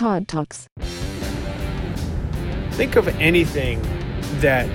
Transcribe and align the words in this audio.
Todd 0.00 0.28
Talks. 0.28 0.66
Think 2.70 2.96
of 2.96 3.06
anything 3.20 3.82
that 4.40 4.66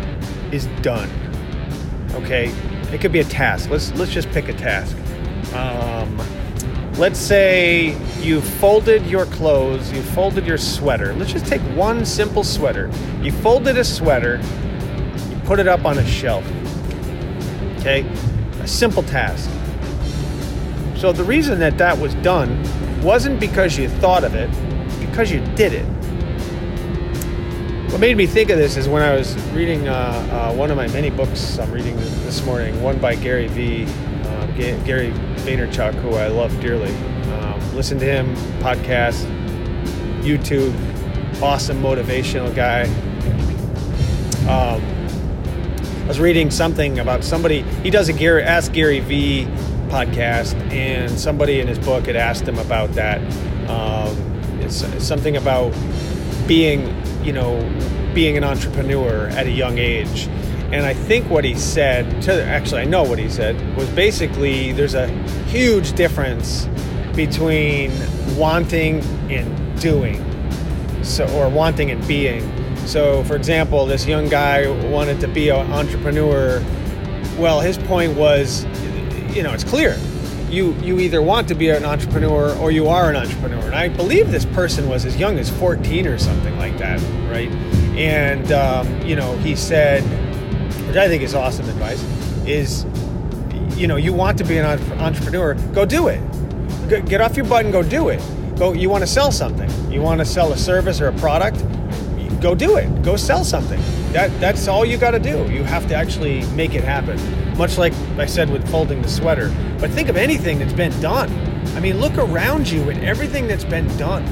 is 0.53 0.67
done. 0.83 1.09
Okay, 2.11 2.49
it 2.93 3.01
could 3.01 3.11
be 3.11 3.21
a 3.21 3.23
task. 3.23 3.71
Let's 3.71 3.91
let's 3.93 4.11
just 4.11 4.29
pick 4.29 4.49
a 4.49 4.53
task. 4.53 4.95
Um, 5.55 6.15
let's 6.99 7.17
say 7.17 7.97
you 8.21 8.39
folded 8.39 9.03
your 9.07 9.25
clothes, 9.25 9.91
you 9.91 10.03
folded 10.03 10.45
your 10.45 10.59
sweater. 10.59 11.15
Let's 11.15 11.31
just 11.31 11.47
take 11.47 11.61
one 11.75 12.05
simple 12.05 12.43
sweater. 12.43 12.91
You 13.23 13.31
folded 13.31 13.79
a 13.79 13.83
sweater, 13.83 14.39
you 15.31 15.39
put 15.45 15.57
it 15.57 15.67
up 15.67 15.85
on 15.85 15.97
a 15.97 16.05
shelf. 16.05 16.45
Okay, 17.79 18.01
a 18.61 18.67
simple 18.67 19.01
task. 19.01 19.49
So 20.95 21.11
the 21.11 21.23
reason 21.23 21.57
that 21.61 21.79
that 21.79 21.97
was 21.97 22.13
done 22.15 22.61
wasn't 23.01 23.39
because 23.39 23.75
you 23.75 23.89
thought 23.89 24.23
of 24.23 24.35
it, 24.35 24.51
because 25.15 25.31
you 25.31 25.39
did 25.55 25.71
it. 25.71 25.85
What 27.89 28.01
made 28.01 28.17
me 28.17 28.27
think 28.27 28.49
of 28.49 28.57
this 28.57 28.75
is 28.75 28.89
when 28.89 29.01
I 29.01 29.15
was 29.15 29.33
reading 29.53 29.87
uh, 29.87 30.51
uh, 30.51 30.53
one 30.53 30.71
of 30.71 30.75
my 30.75 30.87
many 30.89 31.09
books 31.09 31.57
I'm 31.57 31.71
reading 31.71 31.95
this 31.95 32.45
morning, 32.45 32.83
one 32.83 32.99
by 32.99 33.15
Gary 33.15 33.47
V. 33.47 33.85
Uh, 33.85 34.47
Gary 34.57 35.11
Vaynerchuk, 35.45 35.93
who 36.01 36.15
I 36.15 36.27
love 36.27 36.59
dearly. 36.59 36.93
Um, 37.31 37.75
listen 37.77 37.97
to 37.99 38.05
him, 38.05 38.35
podcast, 38.59 39.23
YouTube, 40.21 40.73
awesome 41.41 41.81
motivational 41.81 42.53
guy. 42.53 42.83
Um, 44.49 44.83
I 46.03 46.07
was 46.09 46.19
reading 46.19 46.51
something 46.51 46.99
about 46.99 47.23
somebody, 47.23 47.61
he 47.83 47.89
does 47.89 48.09
a 48.09 48.13
Gary, 48.13 48.43
Ask 48.43 48.73
Gary 48.73 48.99
V 48.99 49.45
podcast, 49.87 50.55
and 50.73 51.09
somebody 51.17 51.61
in 51.61 51.69
his 51.69 51.79
book 51.79 52.07
had 52.07 52.17
asked 52.17 52.45
him 52.45 52.59
about 52.59 52.91
that. 52.95 53.21
Um, 53.69 54.34
it's, 54.65 54.81
it's 54.81 55.05
something 55.05 55.37
about 55.37 55.73
being, 56.47 56.93
you 57.23 57.33
know, 57.33 57.59
being 58.13 58.37
an 58.37 58.43
entrepreneur 58.43 59.27
at 59.29 59.45
a 59.45 59.51
young 59.51 59.77
age. 59.77 60.27
And 60.71 60.85
I 60.85 60.93
think 60.93 61.29
what 61.29 61.43
he 61.43 61.55
said, 61.55 62.21
to, 62.23 62.43
actually, 62.43 62.81
I 62.81 62.85
know 62.85 63.03
what 63.03 63.19
he 63.19 63.29
said, 63.29 63.55
was 63.77 63.87
basically 63.89 64.71
there's 64.71 64.95
a 64.95 65.07
huge 65.47 65.93
difference 65.93 66.67
between 67.15 67.91
wanting 68.35 69.01
and 69.29 69.79
doing, 69.79 70.23
so 71.03 71.27
or 71.37 71.49
wanting 71.49 71.91
and 71.91 72.05
being. 72.07 72.51
So, 72.85 73.23
for 73.23 73.35
example, 73.35 73.85
this 73.85 74.05
young 74.05 74.27
guy 74.27 74.67
wanted 74.89 75.19
to 75.21 75.27
be 75.27 75.49
an 75.49 75.71
entrepreneur. 75.71 76.63
Well, 77.37 77.61
his 77.61 77.77
point 77.77 78.15
was 78.17 78.65
you 79.35 79.43
know, 79.43 79.53
it's 79.53 79.65
clear. 79.65 79.97
You 80.49 80.73
you 80.75 80.99
either 80.99 81.21
want 81.21 81.47
to 81.49 81.55
be 81.55 81.69
an 81.69 81.85
entrepreneur 81.85 82.55
or 82.57 82.71
you 82.71 82.87
are 82.87 83.09
an 83.09 83.15
entrepreneur. 83.15 83.61
And 83.65 83.75
I 83.75 83.89
believe 83.89 84.31
this 84.31 84.45
person 84.45 84.87
was 84.87 85.05
as 85.05 85.17
young 85.17 85.37
as 85.39 85.49
14 85.49 86.07
or 86.07 86.17
something 86.17 86.57
like 86.57 86.77
that, 86.77 87.01
right? 87.29 87.49
And 87.97 88.51
um, 88.51 89.01
you 89.01 89.15
know, 89.15 89.35
he 89.37 89.55
said, 89.55 90.03
which 90.87 90.97
I 90.97 91.07
think 91.07 91.23
is 91.23 91.33
awesome 91.33 91.67
advice, 91.69 92.03
is 92.45 92.85
you 93.77 93.87
know, 93.87 93.97
you 93.97 94.13
want 94.13 94.37
to 94.37 94.43
be 94.43 94.57
an 94.57 94.65
entrepreneur, 94.99 95.55
go 95.73 95.85
do 95.85 96.07
it. 96.07 96.21
Get 96.87 97.19
off 97.19 97.35
your 97.35 97.45
butt 97.45 97.65
and 97.65 97.73
go 97.73 97.83
do 97.83 98.09
it. 98.09 98.21
Go. 98.57 98.73
You 98.73 98.89
want 98.89 99.01
to 99.01 99.07
sell 99.07 99.31
something. 99.31 99.69
You 99.91 100.01
want 100.01 100.19
to 100.19 100.25
sell 100.25 100.53
a 100.53 100.57
service 100.57 101.01
or 101.01 101.07
a 101.07 101.13
product. 101.13 101.63
Go 102.41 102.55
do 102.55 102.77
it. 102.77 103.03
Go 103.03 103.15
sell 103.17 103.43
something. 103.43 103.81
That 104.15 104.39
that's 104.39 104.69
all 104.69 104.85
you 104.85 104.97
got 104.97 105.11
to 105.11 105.19
do. 105.19 105.51
You 105.51 105.63
have 105.65 105.87
to 105.89 105.95
actually 105.95 106.45
make 106.53 106.73
it 106.73 106.85
happen 106.85 107.19
much 107.57 107.77
like 107.77 107.93
I 108.17 108.25
said 108.25 108.49
with 108.49 108.69
folding 108.69 109.01
the 109.01 109.09
sweater. 109.09 109.53
But 109.79 109.91
think 109.91 110.09
of 110.09 110.17
anything 110.17 110.59
that's 110.59 110.73
been 110.73 110.97
done. 111.01 111.29
I 111.75 111.79
mean, 111.79 111.99
look 111.99 112.17
around 112.17 112.69
you 112.69 112.89
at 112.89 113.03
everything 113.03 113.47
that's 113.47 113.63
been 113.65 113.87
done. 113.97 114.23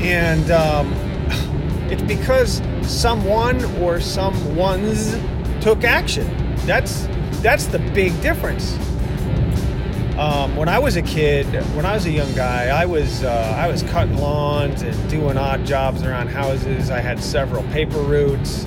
And 0.00 0.50
um, 0.50 0.92
it's 1.90 2.02
because 2.02 2.62
someone 2.82 3.64
or 3.76 4.00
someone's 4.00 5.16
took 5.62 5.84
action. 5.84 6.26
That's 6.66 7.06
that's 7.40 7.66
the 7.66 7.78
big 7.94 8.20
difference. 8.20 8.76
Um, 10.20 10.54
when 10.54 10.68
I 10.68 10.78
was 10.78 10.96
a 10.96 11.02
kid, 11.02 11.46
when 11.74 11.86
I 11.86 11.94
was 11.94 12.04
a 12.04 12.10
young 12.10 12.32
guy, 12.34 12.66
I 12.66 12.84
was 12.84 13.24
uh, 13.24 13.56
I 13.56 13.68
was 13.68 13.82
cutting 13.82 14.18
lawns 14.18 14.82
and 14.82 15.10
doing 15.10 15.38
odd 15.38 15.64
jobs 15.64 16.02
around 16.02 16.28
houses. 16.28 16.90
I 16.90 17.00
had 17.00 17.22
several 17.22 17.62
paper 17.72 18.00
routes 18.00 18.66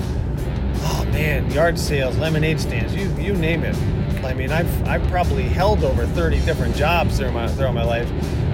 Oh 0.86 1.04
man, 1.06 1.50
yard 1.50 1.78
sales, 1.78 2.16
lemonade 2.18 2.60
stands, 2.60 2.94
you 2.94 3.08
you 3.14 3.32
name 3.34 3.64
it. 3.64 3.74
I 4.22 4.34
mean, 4.34 4.50
I've 4.50 4.86
I've 4.86 5.02
probably 5.08 5.44
held 5.44 5.82
over 5.82 6.06
30 6.06 6.40
different 6.40 6.76
jobs 6.76 7.16
throughout 7.16 7.32
my 7.32 7.48
throughout 7.48 7.74
my 7.74 7.84
life. 7.84 8.10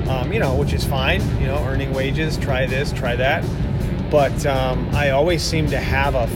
Um, 0.09 0.33
you 0.33 0.39
know, 0.39 0.55
which 0.55 0.73
is 0.73 0.85
fine. 0.85 1.21
You 1.41 1.47
know, 1.47 1.59
earning 1.65 1.93
wages, 1.93 2.37
try 2.37 2.67
this, 2.67 2.93
try 2.93 3.17
that. 3.17 3.45
But 4.11 4.47
um, 4.47 4.89
I 4.95 5.11
always 5.11 5.43
seem 5.43 5.69
to 5.71 5.79
have 5.81 6.15
a 6.15 6.29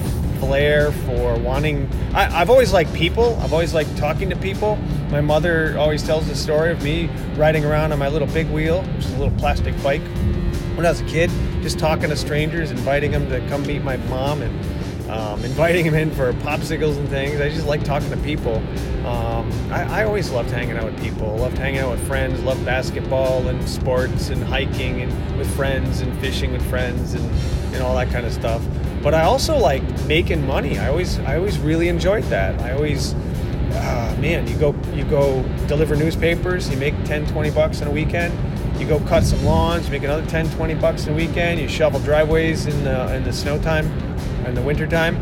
for 0.93 1.39
wanting. 1.39 1.89
I, 2.15 2.25
have 2.25 2.51
always 2.51 2.73
liked 2.73 2.93
people. 2.95 3.37
I've 3.41 3.53
always 3.53 3.75
liked 3.75 3.97
talking 3.97 4.31
to 4.31 4.37
people. 4.37 4.77
My 5.11 5.21
mother 5.21 5.77
always 5.79 6.03
tells 6.03 6.27
the 6.29 6.35
story 6.35 6.71
of 6.71 6.83
me 6.83 7.11
riding 7.37 7.65
around 7.65 7.93
on 7.93 7.99
my 7.99 8.09
little 8.09 8.29
big 8.29 8.49
wheel, 8.51 8.83
which 8.83 9.05
is 9.05 9.15
a 9.15 9.19
little 9.19 9.37
plastic 9.39 9.81
bike, 9.83 10.03
when 10.77 10.85
I 10.87 10.91
was 10.91 11.01
a 11.01 11.05
kid, 11.05 11.31
just 11.63 11.79
talking 11.79 12.09
to 12.09 12.17
strangers, 12.17 12.71
inviting 12.71 13.13
them 13.13 13.29
to 13.31 13.41
come 13.49 13.63
meet 13.67 13.83
my 13.83 13.97
mom 13.97 14.43
and 14.43 15.11
um, 15.11 15.45
inviting 15.45 15.85
them 15.85 15.95
in 15.95 16.11
for 16.11 16.33
popsicles 16.35 16.97
and 16.97 17.09
things. 17.09 17.41
I 17.41 17.49
just 17.49 17.67
like 17.67 17.85
talking 17.85 18.11
to 18.11 18.17
people. 18.19 18.57
Um, 19.07 19.51
I, 19.71 20.01
I, 20.01 20.05
always 20.05 20.31
loved 20.31 20.51
hanging 20.51 20.77
out 20.77 20.85
with 20.85 21.01
people. 21.01 21.37
Loved 21.37 21.59
hanging 21.59 21.81
out 21.81 21.91
with 21.93 22.07
friends. 22.07 22.43
Loved 22.43 22.65
basketball 22.65 23.47
and 23.49 23.69
sports 23.69 24.31
and 24.31 24.43
hiking 24.43 25.03
and 25.03 25.39
with 25.39 25.55
friends 25.55 26.01
and 26.01 26.19
fishing 26.21 26.53
with 26.53 26.69
friends 26.69 27.15
and, 27.15 27.25
and 27.75 27.83
all 27.83 27.95
that 27.95 28.11
kind 28.11 28.27
of 28.27 28.33
stuff. 28.33 28.63
But 29.05 29.13
I 29.13 29.25
also 29.25 29.57
like 29.57 29.83
making 30.07 30.47
money. 30.47 30.79
I 30.79 30.89
always 30.89 31.19
I 31.21 31.37
always 31.37 31.59
really 31.59 31.89
enjoyed 31.89 32.25
that. 32.25 32.59
I 32.63 32.73
always 32.73 33.13
uh, 33.75 34.17
man, 34.19 34.49
you 34.49 34.57
go 34.57 34.75
you 34.95 35.05
go 35.05 35.43
deliver 35.69 35.95
newspapers. 35.95 36.71
You 36.71 36.79
make 36.79 36.95
10, 37.05 37.27
20 37.27 37.51
bucks 37.51 37.83
in 37.83 37.89
a 37.89 37.91
weekend. 37.91 38.33
You 38.81 38.89
go 38.89 38.99
cut 39.01 39.23
some 39.23 39.45
lawns. 39.45 39.85
You 39.85 39.93
make 39.93 40.05
another 40.05 40.27
10, 40.27 40.51
20 40.53 40.75
bucks 40.77 41.07
in 41.07 41.13
a 41.13 41.17
weekend. 41.17 41.61
You 41.61 41.69
shovel 41.69 42.01
driveways 42.01 42.65
in 42.65 42.83
the 42.83 43.15
in 43.15 43.25
the 43.25 43.33
snow 43.33 43.61
time 43.61 43.87
in 44.47 44.55
the 44.55 44.63
winter 44.63 44.85
wintertime. 44.87 45.17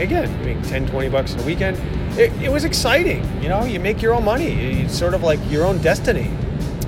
Again, 0.00 0.30
you 0.40 0.54
make 0.54 0.62
10, 0.68 0.86
20 0.88 1.08
bucks 1.08 1.32
in 1.32 1.40
a 1.40 1.44
weekend. 1.44 1.78
It, 2.18 2.30
it, 2.42 2.50
was 2.50 2.64
exciting. 2.64 3.24
You 3.42 3.48
know, 3.48 3.64
you 3.64 3.80
make 3.80 4.00
your 4.00 4.14
own 4.14 4.24
money. 4.24 4.82
It's 4.82 4.96
sort 4.96 5.14
of 5.14 5.22
like 5.22 5.40
your 5.50 5.66
own 5.66 5.78
destiny. 5.78 6.30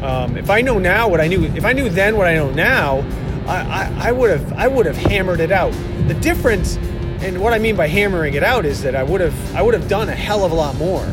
Um, 0.03 0.37
if 0.37 0.51
I 0.51 0.61
know 0.61 0.79
now 0.79 1.09
what 1.09 1.21
I 1.21 1.27
knew, 1.27 1.45
if 1.45 1.65
I 1.65 1.73
knew 1.73 1.89
then 1.89 2.17
what 2.17 2.27
I 2.29 2.35
know 2.35 2.51
now, 2.51 3.05
I, 3.47 4.09
I, 4.09 4.13
would 4.13 4.31
have 4.31 4.53
I 4.55 4.67
would 4.67 4.87
have 4.87 4.97
hammered 4.97 5.41
it 5.41 5.53
out. 5.53 5.73
The 6.07 6.15
difference, 6.21 6.77
and 7.21 7.41
what 7.41 7.53
I 7.53 7.59
mean 7.59 7.75
by 7.75 7.89
hammering 7.89 8.35
it 8.35 8.43
out, 8.43 8.65
is 8.65 8.83
that 8.83 8.95
I 8.95 9.03
would 9.03 9.21
have 9.21 9.57
I 9.57 9.63
would 9.63 9.75
have 9.75 9.89
done 9.89 10.09
a 10.09 10.15
hell 10.15 10.45
of 10.45 10.53
a 10.53 10.55
lot 10.55 10.77
more. 10.77 11.05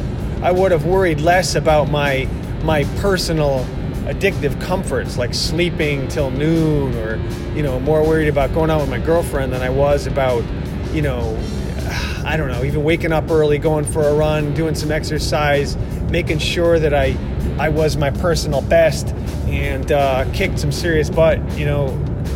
I 0.42 0.52
would 0.52 0.72
have 0.72 0.86
worried 0.86 1.20
less 1.20 1.56
about 1.56 1.90
my 1.90 2.28
my 2.64 2.84
personal 3.00 3.66
addictive 4.06 4.60
comforts 4.62 5.18
like 5.18 5.34
sleeping 5.34 6.08
till 6.10 6.30
noon 6.30 6.94
or 6.96 7.16
you 7.56 7.64
know 7.64 7.80
more 7.80 8.06
worried 8.06 8.28
about 8.28 8.54
going 8.54 8.70
out 8.70 8.82
with 8.82 8.90
my 8.90 9.00
girlfriend 9.00 9.54
than 9.54 9.62
I 9.62 9.70
was 9.70 10.08
about 10.08 10.44
you 10.94 11.02
know 11.02 11.38
I 12.26 12.36
don't 12.36 12.50
know 12.50 12.64
even 12.66 12.84
waking 12.84 13.14
up 13.14 13.32
early 13.32 13.58
going 13.58 13.86
for 13.86 14.04
a 14.04 14.14
run 14.14 14.54
doing 14.54 14.76
some 14.76 14.92
exercise 14.92 15.78
making 16.10 16.40
sure 16.40 16.80
that 16.80 16.94
I 16.94 17.18
I 17.58 17.70
was 17.70 17.96
my 17.96 18.12
personal 18.12 18.62
best 18.62 19.10
and 19.48 19.92
uh, 19.92 20.30
kicked 20.34 20.60
some 20.60 20.72
serious 20.72 21.10
butt 21.10 21.40
you 21.58 21.66
know 21.66 21.88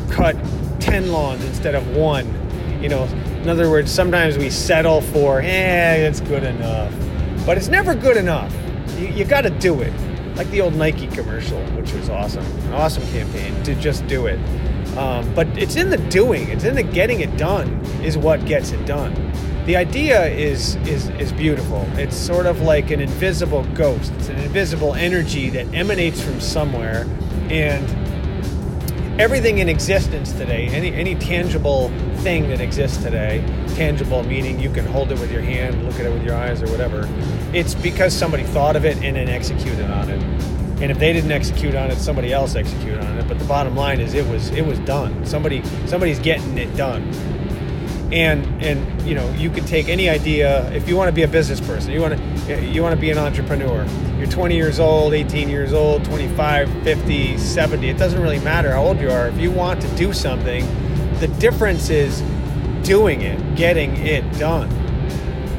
cut 0.09 0.37
10 0.79 1.11
lawns 1.11 1.43
instead 1.43 1.75
of 1.75 1.85
one 1.95 2.25
you 2.81 2.89
know 2.89 3.03
in 3.41 3.49
other 3.49 3.69
words 3.69 3.91
sometimes 3.91 4.37
we 4.37 4.49
settle 4.49 5.01
for 5.01 5.41
eh 5.41 5.95
it's 5.95 6.21
good 6.21 6.43
enough 6.43 6.93
but 7.45 7.57
it's 7.57 7.67
never 7.67 7.95
good 7.95 8.17
enough 8.17 8.53
you, 8.97 9.07
you 9.07 9.25
got 9.25 9.41
to 9.41 9.49
do 9.49 9.81
it 9.81 9.93
like 10.37 10.49
the 10.51 10.61
old 10.61 10.75
Nike 10.75 11.07
commercial, 11.07 11.59
which 11.71 11.91
was 11.93 12.09
awesome, 12.09 12.45
an 12.67 12.73
awesome 12.73 13.03
campaign 13.07 13.61
to 13.63 13.73
just 13.75 14.05
do 14.07 14.27
it. 14.27 14.39
Um, 14.95 15.33
but 15.33 15.47
it's 15.57 15.75
in 15.75 15.89
the 15.89 15.97
doing, 15.97 16.47
it's 16.49 16.63
in 16.63 16.75
the 16.75 16.83
getting 16.83 17.21
it 17.21 17.35
done, 17.37 17.83
is 18.03 18.17
what 18.17 18.45
gets 18.45 18.71
it 18.71 18.85
done. 18.85 19.13
The 19.65 19.75
idea 19.75 20.27
is 20.27 20.75
is 20.87 21.09
is 21.09 21.33
beautiful. 21.33 21.85
It's 21.97 22.15
sort 22.15 22.45
of 22.45 22.61
like 22.61 22.89
an 22.91 23.01
invisible 23.01 23.63
ghost. 23.73 24.13
It's 24.13 24.29
an 24.29 24.37
invisible 24.37 24.93
energy 24.93 25.49
that 25.49 25.73
emanates 25.73 26.21
from 26.21 26.39
somewhere, 26.39 27.05
and 27.49 27.85
everything 29.19 29.59
in 29.59 29.69
existence 29.69 30.31
today, 30.33 30.67
any 30.69 30.93
any 30.93 31.15
tangible 31.15 31.89
thing 32.17 32.49
that 32.49 32.61
exists 32.61 33.01
today, 33.03 33.43
tangible 33.75 34.23
meaning 34.23 34.59
you 34.59 34.71
can 34.71 34.85
hold 34.85 35.11
it 35.11 35.19
with 35.19 35.31
your 35.31 35.41
hand, 35.41 35.83
look 35.85 35.99
at 35.99 36.05
it 36.05 36.13
with 36.13 36.23
your 36.23 36.35
eyes 36.35 36.61
or 36.61 36.69
whatever, 36.71 37.07
it's 37.53 37.75
because 37.75 38.13
somebody 38.13 38.43
thought 38.43 38.75
of 38.75 38.85
it 38.85 38.97
and 39.03 39.15
then 39.15 39.29
executed 39.29 39.89
on 39.91 40.09
it. 40.09 40.21
And 40.81 40.91
if 40.91 40.99
they 40.99 41.13
didn't 41.13 41.31
execute 41.31 41.75
on 41.75 41.89
it, 41.91 41.97
somebody 41.97 42.33
else 42.33 42.55
executed 42.55 42.99
on 42.99 43.17
it. 43.19 43.27
But 43.27 43.39
the 43.39 43.45
bottom 43.45 43.75
line 43.75 43.99
is 43.99 44.13
it 44.13 44.27
was 44.27 44.49
it 44.51 44.65
was 44.65 44.79
done. 44.79 45.25
Somebody 45.25 45.63
somebody's 45.87 46.19
getting 46.19 46.57
it 46.57 46.75
done. 46.77 47.11
and 48.11 48.45
and 48.63 49.01
you 49.01 49.15
know 49.15 49.29
you 49.33 49.49
could 49.49 49.67
take 49.67 49.89
any 49.89 50.09
idea 50.09 50.69
if 50.71 50.87
you 50.87 50.95
want 50.95 51.09
to 51.09 51.13
be 51.13 51.23
a 51.23 51.27
business 51.27 51.59
person 51.59 51.91
you 51.91 52.01
want 52.01 52.15
to 52.17 52.36
you 52.47 52.81
want 52.81 52.95
to 52.95 52.99
be 52.99 53.11
an 53.11 53.17
entrepreneur 53.17 53.85
you're 54.17 54.27
20 54.27 54.55
years 54.55 54.79
old 54.79 55.13
18 55.13 55.49
years 55.49 55.73
old 55.73 56.03
25 56.05 56.71
50 56.83 57.37
70 57.37 57.89
it 57.89 57.97
doesn't 57.97 58.21
really 58.21 58.39
matter 58.39 58.71
how 58.71 58.83
old 58.83 58.99
you 58.99 59.09
are 59.09 59.27
if 59.27 59.37
you 59.37 59.51
want 59.51 59.81
to 59.81 59.87
do 59.95 60.13
something 60.13 60.65
the 61.19 61.27
difference 61.39 61.89
is 61.89 62.21
doing 62.83 63.21
it 63.21 63.55
getting 63.55 63.95
it 63.97 64.21
done 64.37 64.69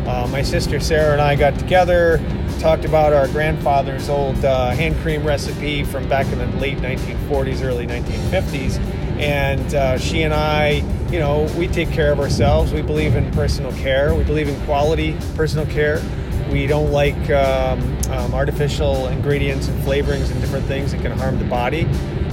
uh, 0.06 0.26
my 0.30 0.42
sister 0.42 0.80
sarah 0.80 1.12
and 1.12 1.20
i 1.20 1.36
got 1.36 1.58
together 1.58 2.18
talked 2.58 2.84
about 2.84 3.12
our 3.12 3.28
grandfather's 3.28 4.08
old 4.08 4.42
uh, 4.44 4.70
hand 4.70 4.96
cream 4.96 5.24
recipe 5.26 5.84
from 5.84 6.08
back 6.08 6.26
in 6.32 6.38
the 6.38 6.46
late 6.58 6.78
1940s 6.78 7.62
early 7.62 7.86
1950s 7.86 8.78
and 9.18 9.74
uh, 9.74 9.98
she 9.98 10.22
and 10.22 10.32
I, 10.32 10.84
you 11.10 11.18
know, 11.18 11.52
we 11.58 11.66
take 11.66 11.90
care 11.90 12.12
of 12.12 12.20
ourselves. 12.20 12.72
We 12.72 12.82
believe 12.82 13.16
in 13.16 13.28
personal 13.32 13.72
care. 13.72 14.14
We 14.14 14.22
believe 14.22 14.48
in 14.48 14.60
quality 14.64 15.16
personal 15.34 15.66
care. 15.66 16.00
We 16.50 16.66
don't 16.66 16.90
like 16.90 17.30
um, 17.30 17.80
um, 18.10 18.34
artificial 18.34 19.08
ingredients 19.08 19.68
and 19.68 19.82
flavorings 19.82 20.30
and 20.30 20.40
different 20.40 20.66
things 20.66 20.92
that 20.92 21.02
can 21.02 21.12
harm 21.12 21.38
the 21.38 21.44
body. 21.44 21.84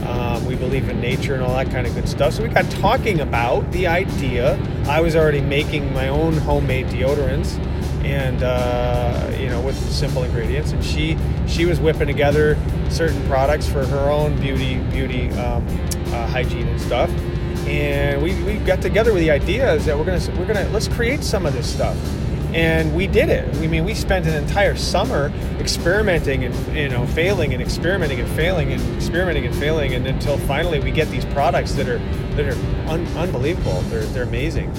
Um, 0.08 0.46
we 0.46 0.56
believe 0.56 0.88
in 0.88 1.02
nature 1.02 1.34
and 1.34 1.44
all 1.44 1.54
that 1.56 1.72
kind 1.72 1.88
of 1.88 1.94
good 1.96 2.08
stuff. 2.08 2.34
So 2.34 2.44
we 2.44 2.50
got 2.50 2.70
talking 2.72 3.22
about 3.22 3.70
the 3.72 3.88
idea. 3.88 4.58
I 4.88 5.02
was 5.02 5.16
already 5.16 5.42
making 5.42 5.92
my 5.94 6.10
own 6.10 6.34
homemade 6.38 6.88
deodorants, 6.88 7.58
and 8.06 8.44
uh, 8.44 9.36
you 9.40 9.48
know, 9.48 9.60
with 9.62 9.76
simple 9.92 10.24
ingredients. 10.24 10.72
And 10.72 10.84
she 10.84 11.18
she 11.48 11.66
was 11.66 11.80
whipping 11.80 12.08
together 12.08 12.56
certain 12.90 13.22
products 13.28 13.68
for 13.68 13.86
her 13.86 14.10
own 14.12 14.40
beauty 14.40 14.78
beauty 14.92 15.32
um, 15.32 15.66
uh, 16.14 16.28
hygiene 16.28 16.68
and 16.68 16.80
stuff. 16.80 17.10
And 17.66 18.22
we, 18.22 18.42
we 18.44 18.58
got 18.60 18.80
together 18.82 19.12
with 19.12 19.24
the 19.24 19.32
idea 19.32 19.74
is 19.74 19.86
that 19.86 19.98
we're 19.98 20.06
gonna 20.06 20.40
we're 20.40 20.46
gonna 20.46 20.70
let's 20.70 20.88
create 20.88 21.24
some 21.24 21.48
of 21.48 21.54
this 21.54 21.72
stuff. 21.72 21.98
And 22.54 22.96
we 22.96 23.08
did 23.08 23.30
it. 23.30 23.54
I 23.56 23.68
mean, 23.68 23.84
we 23.84 23.94
spent 23.94 24.26
an 24.28 24.34
entire 24.42 24.76
summer 24.76 25.32
experimenting 25.60 26.44
and 26.46 26.76
you 26.76 26.90
know 26.90 27.06
failing 27.08 27.54
and 27.54 27.62
experimenting 27.62 28.20
and 28.20 28.30
failing 28.32 28.72
and 28.72 28.96
experimenting 28.96 29.46
and 29.46 29.56
failing, 29.56 29.94
and 29.94 30.08
until 30.08 30.38
finally 30.40 30.80
we 30.80 30.92
get 30.92 31.10
these 31.10 31.26
products 31.26 31.74
that 31.74 31.90
are 31.90 32.00
that 32.36 32.46
are 32.46 32.90
un- 32.90 33.08
unbelievable. 33.18 33.82
They're 33.84 34.06
they're 34.06 34.24
amazing. 34.24 34.72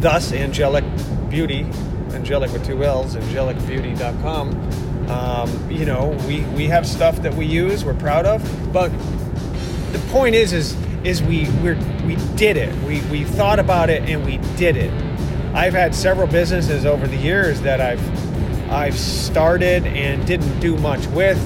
Thus, 0.00 0.32
Angelic 0.32 0.84
Beauty, 1.30 1.64
Angelic 2.10 2.52
with 2.52 2.66
two 2.66 2.82
L's, 2.84 3.14
angelicbeauty.com. 3.16 5.08
Um, 5.08 5.70
you 5.70 5.84
know, 5.84 6.18
we 6.26 6.40
we 6.56 6.66
have 6.66 6.86
stuff 6.86 7.22
that 7.22 7.34
we 7.34 7.46
use, 7.46 7.84
we're 7.84 7.94
proud 7.94 8.26
of, 8.26 8.42
but 8.72 8.90
the 9.92 9.98
point 10.10 10.34
is 10.34 10.52
is 10.52 10.76
is 11.04 11.22
we 11.22 11.48
we 11.62 11.74
we 12.06 12.16
did 12.36 12.56
it. 12.56 12.74
We 12.84 13.00
we 13.10 13.24
thought 13.24 13.58
about 13.58 13.90
it 13.90 14.02
and 14.08 14.24
we 14.24 14.38
did 14.56 14.76
it. 14.76 14.92
I've 15.54 15.74
had 15.74 15.94
several 15.94 16.26
businesses 16.26 16.86
over 16.86 17.06
the 17.06 17.16
years 17.16 17.60
that 17.62 17.80
I've 17.80 18.70
I've 18.70 18.98
started 18.98 19.86
and 19.86 20.26
didn't 20.26 20.60
do 20.60 20.76
much 20.78 21.06
with, 21.08 21.38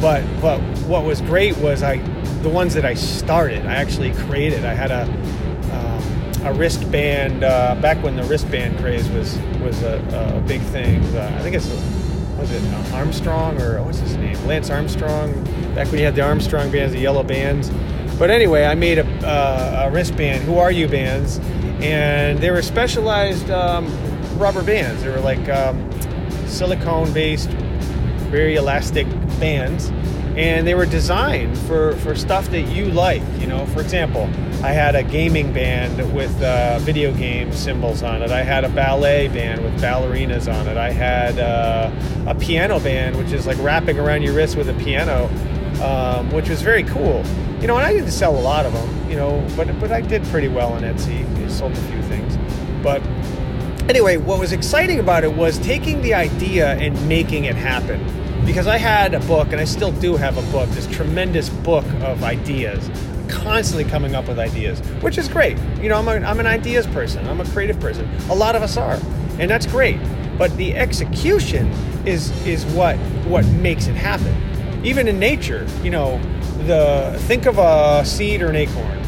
but 0.00 0.24
but 0.40 0.60
what 0.88 1.04
was 1.04 1.20
great 1.20 1.56
was 1.58 1.82
I 1.82 1.98
the 2.42 2.48
ones 2.48 2.74
that 2.74 2.84
I 2.84 2.94
started 2.94 3.64
I 3.66 3.74
actually 3.74 4.12
created. 4.14 4.64
I 4.64 4.74
had 4.74 4.90
a 4.90 5.02
um, 5.72 6.46
a 6.46 6.54
wristband 6.54 7.44
uh, 7.44 7.76
back 7.80 8.02
when 8.02 8.16
the 8.16 8.24
wristband 8.24 8.78
craze 8.78 9.08
was 9.10 9.38
was 9.62 9.82
a, 9.82 10.36
a 10.36 10.40
big 10.46 10.60
thing. 10.60 11.02
Uh, 11.16 11.36
I 11.38 11.42
think 11.42 11.54
it's 11.54 11.68
was 12.38 12.50
it 12.50 12.92
Armstrong 12.92 13.60
or 13.62 13.82
what's 13.84 14.00
his 14.00 14.16
name 14.16 14.36
Lance 14.46 14.70
Armstrong 14.70 15.32
back 15.74 15.86
when 15.88 15.98
you 15.98 16.04
had 16.04 16.16
the 16.16 16.22
Armstrong 16.22 16.72
bands, 16.72 16.92
the 16.92 17.00
yellow 17.00 17.22
bands 17.22 17.70
but 18.18 18.30
anyway, 18.30 18.64
I 18.64 18.76
made 18.76 18.98
a, 18.98 19.06
uh, 19.26 19.88
a 19.88 19.90
wristband, 19.90 20.44
Who 20.44 20.58
Are 20.58 20.70
You 20.70 20.86
bands, 20.86 21.38
and 21.82 22.38
they 22.38 22.50
were 22.50 22.62
specialized 22.62 23.50
um, 23.50 23.86
rubber 24.38 24.62
bands. 24.62 25.02
They 25.02 25.10
were 25.10 25.20
like 25.20 25.48
um, 25.48 25.90
silicone 26.46 27.12
based, 27.12 27.50
very 28.30 28.54
elastic 28.54 29.06
bands, 29.40 29.90
and 30.36 30.66
they 30.66 30.74
were 30.74 30.86
designed 30.86 31.58
for, 31.58 31.96
for 31.96 32.14
stuff 32.14 32.48
that 32.50 32.62
you 32.62 32.86
like. 32.86 33.22
You 33.40 33.48
know, 33.48 33.66
for 33.66 33.80
example, 33.80 34.22
I 34.64 34.70
had 34.70 34.94
a 34.94 35.02
gaming 35.02 35.52
band 35.52 36.14
with 36.14 36.40
uh, 36.40 36.78
video 36.80 37.12
game 37.12 37.52
symbols 37.52 38.04
on 38.04 38.22
it. 38.22 38.30
I 38.30 38.42
had 38.42 38.64
a 38.64 38.68
ballet 38.68 39.26
band 39.28 39.64
with 39.64 39.80
ballerinas 39.80 40.52
on 40.52 40.68
it. 40.68 40.76
I 40.76 40.92
had 40.92 41.38
uh, 41.40 41.90
a 42.28 42.34
piano 42.36 42.78
band, 42.78 43.16
which 43.16 43.32
is 43.32 43.46
like 43.46 43.58
wrapping 43.58 43.98
around 43.98 44.22
your 44.22 44.34
wrist 44.34 44.56
with 44.56 44.68
a 44.68 44.74
piano, 44.74 45.26
um, 45.82 46.30
which 46.30 46.48
was 46.48 46.62
very 46.62 46.84
cool 46.84 47.24
you 47.62 47.68
know, 47.68 47.76
and 47.76 47.86
I 47.86 47.92
didn't 47.92 48.10
sell 48.10 48.36
a 48.36 48.42
lot 48.42 48.66
of 48.66 48.72
them, 48.72 49.08
you 49.08 49.14
know, 49.14 49.46
but 49.56 49.68
but 49.78 49.92
I 49.92 50.00
did 50.00 50.24
pretty 50.24 50.48
well 50.48 50.72
on 50.72 50.82
Etsy. 50.82 51.31
Sold 51.52 51.72
a 51.72 51.76
few 51.76 52.02
things, 52.02 52.36
but 52.82 53.02
anyway, 53.88 54.16
what 54.16 54.40
was 54.40 54.52
exciting 54.52 55.00
about 55.00 55.22
it 55.22 55.32
was 55.34 55.58
taking 55.58 56.00
the 56.02 56.14
idea 56.14 56.72
and 56.74 57.08
making 57.08 57.44
it 57.44 57.54
happen. 57.54 58.04
Because 58.44 58.66
I 58.66 58.76
had 58.76 59.14
a 59.14 59.20
book, 59.20 59.52
and 59.52 59.60
I 59.60 59.64
still 59.64 59.92
do 59.92 60.16
have 60.16 60.36
a 60.36 60.52
book, 60.52 60.68
this 60.70 60.86
tremendous 60.88 61.48
book 61.48 61.84
of 62.00 62.24
ideas, 62.24 62.90
constantly 63.28 63.84
coming 63.84 64.14
up 64.14 64.26
with 64.26 64.38
ideas, 64.38 64.80
which 65.00 65.18
is 65.18 65.28
great. 65.28 65.58
You 65.80 65.88
know, 65.88 65.98
I'm, 65.98 66.08
a, 66.08 66.26
I'm 66.26 66.40
an 66.40 66.46
ideas 66.46 66.86
person, 66.88 67.26
I'm 67.28 67.40
a 67.40 67.44
creative 67.46 67.78
person. 67.78 68.08
A 68.30 68.34
lot 68.34 68.56
of 68.56 68.62
us 68.62 68.76
are, 68.76 68.98
and 69.38 69.50
that's 69.50 69.66
great. 69.66 69.98
But 70.38 70.56
the 70.56 70.74
execution 70.74 71.70
is 72.06 72.30
is 72.46 72.64
what 72.66 72.96
what 73.26 73.46
makes 73.46 73.86
it 73.86 73.94
happen. 73.94 74.34
Even 74.84 75.06
in 75.06 75.20
nature, 75.20 75.66
you 75.84 75.90
know, 75.90 76.20
the 76.66 77.16
think 77.28 77.46
of 77.46 77.58
a 77.58 78.04
seed 78.04 78.42
or 78.42 78.48
an 78.48 78.56
acorn. 78.56 78.98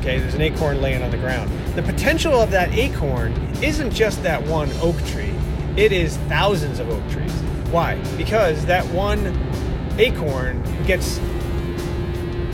Okay, 0.00 0.18
there's 0.18 0.34
an 0.34 0.40
acorn 0.40 0.80
laying 0.82 1.02
on 1.02 1.10
the 1.12 1.18
ground. 1.18 1.50
The 1.74 1.82
potential 1.82 2.34
of 2.34 2.50
that 2.50 2.70
acorn 2.74 3.32
isn't 3.62 3.92
just 3.92 4.22
that 4.24 4.46
one 4.46 4.70
oak 4.82 4.96
tree. 5.06 5.32
It 5.74 5.90
is 5.90 6.18
thousands 6.28 6.78
of 6.78 6.90
oak 6.90 7.08
trees. 7.10 7.32
Why? 7.70 7.94
Because 8.18 8.66
that 8.66 8.84
one 8.92 9.26
acorn 9.98 10.62
gets 10.84 11.18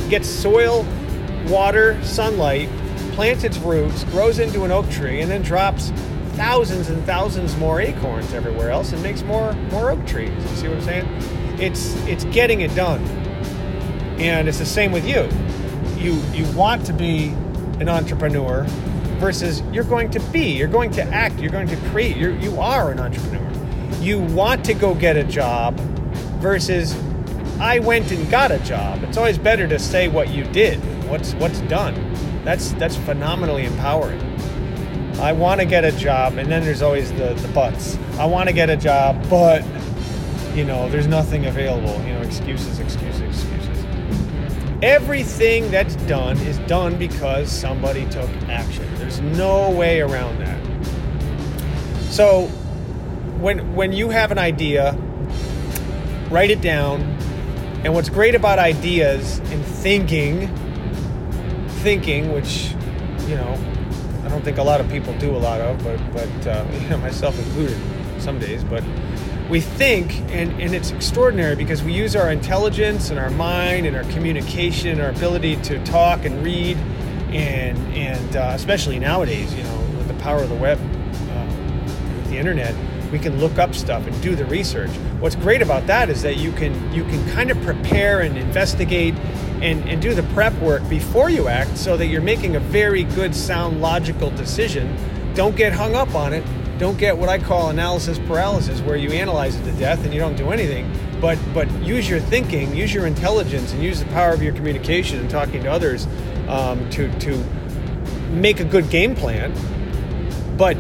gets 0.09 0.29
soil, 0.29 0.87
water, 1.49 2.01
sunlight, 2.05 2.69
plants 3.13 3.43
its 3.43 3.59
roots, 3.59 4.05
grows 4.05 4.39
into 4.39 4.63
an 4.63 4.71
oak 4.71 4.89
tree, 4.89 5.21
and 5.21 5.29
then 5.29 5.43
drops 5.43 5.91
thousands 6.35 6.89
and 6.89 7.05
thousands 7.05 7.57
more 7.57 7.81
acorns 7.81 8.33
everywhere 8.33 8.71
else 8.71 8.93
and 8.93 9.03
makes 9.03 9.23
more 9.25 9.53
more 9.73 9.91
oak 9.91 10.07
trees. 10.07 10.31
You 10.31 10.57
see 10.57 10.69
what 10.69 10.77
I'm 10.77 10.85
saying? 10.85 11.07
It's 11.61 11.97
it's 12.07 12.25
getting 12.27 12.61
it 12.61 12.73
done. 12.77 13.03
And 14.21 14.49
it's 14.49 14.61
the 14.61 14.67
same 14.67 14.93
with 14.93 15.05
you. 15.05 15.29
You 16.01 16.15
you 16.33 16.47
want 16.57 16.87
to 16.87 16.93
be 16.93 17.35
an 17.81 17.89
entrepreneur 17.89 18.65
versus 19.19 19.63
you're 19.73 19.85
going 19.85 20.11
to 20.11 20.21
be, 20.31 20.57
you're 20.57 20.69
going 20.69 20.91
to 20.93 21.03
act, 21.03 21.39
you're 21.39 21.51
going 21.51 21.69
to 21.69 21.77
create. 21.91 22.17
you 22.17 22.33
you 22.33 22.59
are 22.61 22.91
an 22.91 23.01
entrepreneur. 23.01 23.47
You 24.01 24.21
want 24.21 24.65
to 24.67 24.75
go 24.75 24.95
get 24.95 25.17
a 25.17 25.25
job 25.25 25.79
versus 26.41 26.95
I 27.61 27.81
went 27.81 28.13
and 28.13 28.31
got 28.31 28.53
a 28.53 28.59
job. 28.61 29.03
It's 29.03 29.17
always 29.17 29.39
better 29.39 29.67
to 29.67 29.79
say 29.79 30.09
what 30.09 30.29
you 30.29 30.45
did, 30.45 30.79
what's 31.09 31.35
what's 31.35 31.61
done. 31.63 31.95
That's 32.45 32.73
that's 32.73 32.97
phenomenally 32.97 33.65
empowering. 33.65 34.21
I 35.21 35.33
want 35.33 35.61
to 35.61 35.67
get 35.67 35.85
a 35.85 35.91
job, 35.91 36.39
and 36.39 36.51
then 36.51 36.63
there's 36.63 36.83
always 36.83 37.11
the, 37.13 37.35
the 37.35 37.49
buts. 37.49 37.99
I 38.19 38.25
want 38.25 38.49
to 38.49 38.55
get 38.55 38.71
a 38.71 38.77
job, 38.77 39.29
but 39.29 39.65
you 40.55 40.65
know, 40.65 40.89
there's 40.89 41.09
nothing 41.09 41.47
available. 41.47 42.01
You 42.07 42.15
know, 42.15 42.23
excuses, 42.23 42.79
excuses. 42.79 43.08
Everything 44.83 45.71
that's 45.73 45.97
done 46.07 46.39
is 46.39 46.57
done 46.61 46.97
because 46.99 47.51
somebody 47.51 48.09
took 48.11 48.31
action. 48.49 48.87
There's 48.95 49.21
no 49.21 49.71
way 49.71 50.01
around 50.01 50.39
that. 50.39 50.59
So 52.11 52.47
when 53.41 53.75
when 53.75 53.93
you 53.93 54.09
have 54.11 54.31
an 54.31 54.39
idea, 54.39 54.93
write 56.31 56.51
it 56.51 56.61
down. 56.61 57.03
And 57.85 57.93
what's 57.95 58.09
great 58.09 58.35
about 58.35 58.59
ideas 58.59 59.39
and 59.39 59.65
thinking, 59.65 60.49
thinking, 61.83 62.33
which 62.33 62.75
you 63.27 63.35
know, 63.35 63.59
I 64.25 64.29
don't 64.29 64.43
think 64.43 64.59
a 64.59 64.63
lot 64.63 64.81
of 64.81 64.89
people 64.89 65.13
do 65.19 65.37
a 65.37 65.39
lot 65.39 65.61
of, 65.61 65.83
but 65.83 65.99
but 66.13 66.47
uh, 66.47 66.99
myself 67.03 67.37
included, 67.39 67.79
some 68.21 68.39
days. 68.39 68.63
But 68.63 68.85
we 69.49 69.61
think, 69.61 70.13
and, 70.31 70.61
and 70.61 70.75
it's 70.75 70.91
extraordinary 70.91 71.57
because 71.57 71.83
we 71.83 71.93
use 71.93 72.15
our 72.15 72.31
intelligence 72.31 73.11
and 73.11 73.19
our 73.19 73.31
mind 73.31 73.87
and 73.87 73.97
our 73.97 74.05
communication, 74.05 74.91
and 74.91 75.01
our 75.01 75.11
ability 75.11 75.57
to 75.63 75.83
talk 75.85 76.25
and 76.25 76.45
read, 76.45 76.77
and 77.31 77.79
and 77.95 78.37
uh, 78.37 78.53
especially 78.55 78.99
nowadays, 78.99 79.53
you 79.55 79.63
know, 79.63 79.79
with 79.97 80.09
the 80.09 80.15
power 80.15 80.43
of 80.43 80.49
the 80.51 80.55
web, 80.55 80.79
uh, 80.79 81.47
with 82.17 82.29
the 82.31 82.37
internet, 82.37 82.75
we 83.11 83.19
can 83.19 83.39
look 83.41 83.59
up 83.59 83.75
stuff 83.75 84.07
and 84.07 84.23
do 84.23 84.35
the 84.35 84.45
research. 84.47 84.91
What's 85.21 85.37
great 85.37 85.63
about 85.63 85.87
that 85.87 86.11
is 86.11 86.23
that 86.23 86.37
you 86.37 86.53
can 86.53 86.93
you 86.93 87.05
can 87.05 87.27
kind 87.31 87.51
of 87.51 87.61
prepare 87.63 88.21
and 88.21 88.37
investigate 88.37 89.15
and, 89.63 89.89
and 89.89 90.01
do 90.01 90.15
the 90.15 90.23
prep 90.35 90.55
work 90.61 90.87
before 90.89 91.31
you 91.31 91.49
act 91.49 91.77
so 91.77 91.97
that 91.97 92.07
you're 92.07 92.21
making 92.21 92.57
a 92.57 92.61
very 92.61 93.05
good, 93.05 93.35
sound, 93.35 93.81
logical 93.81 94.31
decision. 94.31 94.95
Don't 95.35 95.57
get 95.57 95.73
hung 95.73 95.95
up 95.95 96.15
on 96.15 96.33
it 96.33 96.45
don't 96.79 96.97
get 96.99 97.17
what 97.17 97.29
I 97.29 97.39
call 97.39 97.71
analysis 97.71 98.19
paralysis, 98.21 98.81
where 98.81 98.97
you 98.97 99.11
analyze 99.11 99.57
it 99.57 99.65
to 99.65 99.73
death 99.73 100.05
and 100.05 100.15
you 100.15 100.21
don't 100.21 100.37
do 100.37 100.51
anything. 100.51 100.91
But 101.21 101.39
but 101.53 101.71
use 101.83 102.09
your 102.09 102.21
thinking, 102.21 102.75
use 102.75 102.95
your 102.95 103.07
intelligence, 103.07 103.73
and 103.73 103.83
use 103.83 104.01
the 104.01 104.07
power 104.07 104.33
of 104.33 104.43
your 104.43 104.55
communication 104.55 105.19
and 105.19 105.29
talking 105.29 105.63
to 105.65 105.71
others 105.71 106.07
um, 106.49 106.89
to 106.91 107.13
to 107.21 107.45
make 108.31 108.61
a 108.61 108.65
good 108.65 108.89
game 108.91 109.15
plan 109.15 109.53
but 110.59 110.77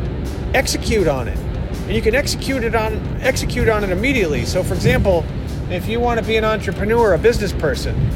execute 0.53 1.07
on 1.07 1.29
it. 1.29 1.39
And 1.39 1.95
you 1.95 2.03
can 2.03 2.15
execute 2.15 2.65
it 2.65 2.75
on 2.75 2.95
execute 3.23 3.69
on 3.69 3.85
it 3.85 3.91
immediately. 3.91 4.45
So 4.45 4.63
for 4.63 4.75
example, 4.75 5.25
if 5.71 5.89
you 5.89 6.01
want 6.01 6.21
to 6.21 6.27
be 6.27 6.37
an 6.37 6.45
entrepreneur, 6.45 7.15
a 7.15 7.19
business 7.19 7.53
person, 7.53 8.11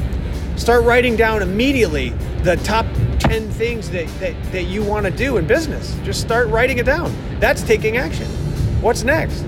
start 0.57 0.83
writing 0.83 1.15
down 1.15 1.41
immediately 1.41 2.09
the 2.43 2.57
top 2.57 2.85
10 3.23 3.49
things 3.51 3.89
that, 3.91 4.07
that, 4.19 4.35
that 4.51 4.63
you 4.63 4.83
want 4.83 5.05
to 5.05 5.11
do 5.11 5.37
in 5.37 5.47
business. 5.47 5.97
Just 6.03 6.21
start 6.21 6.47
writing 6.47 6.77
it 6.77 6.85
down. 6.85 7.13
That's 7.39 7.63
taking 7.63 7.97
action. 7.97 8.27
What's 8.81 9.03
next? 9.03 9.45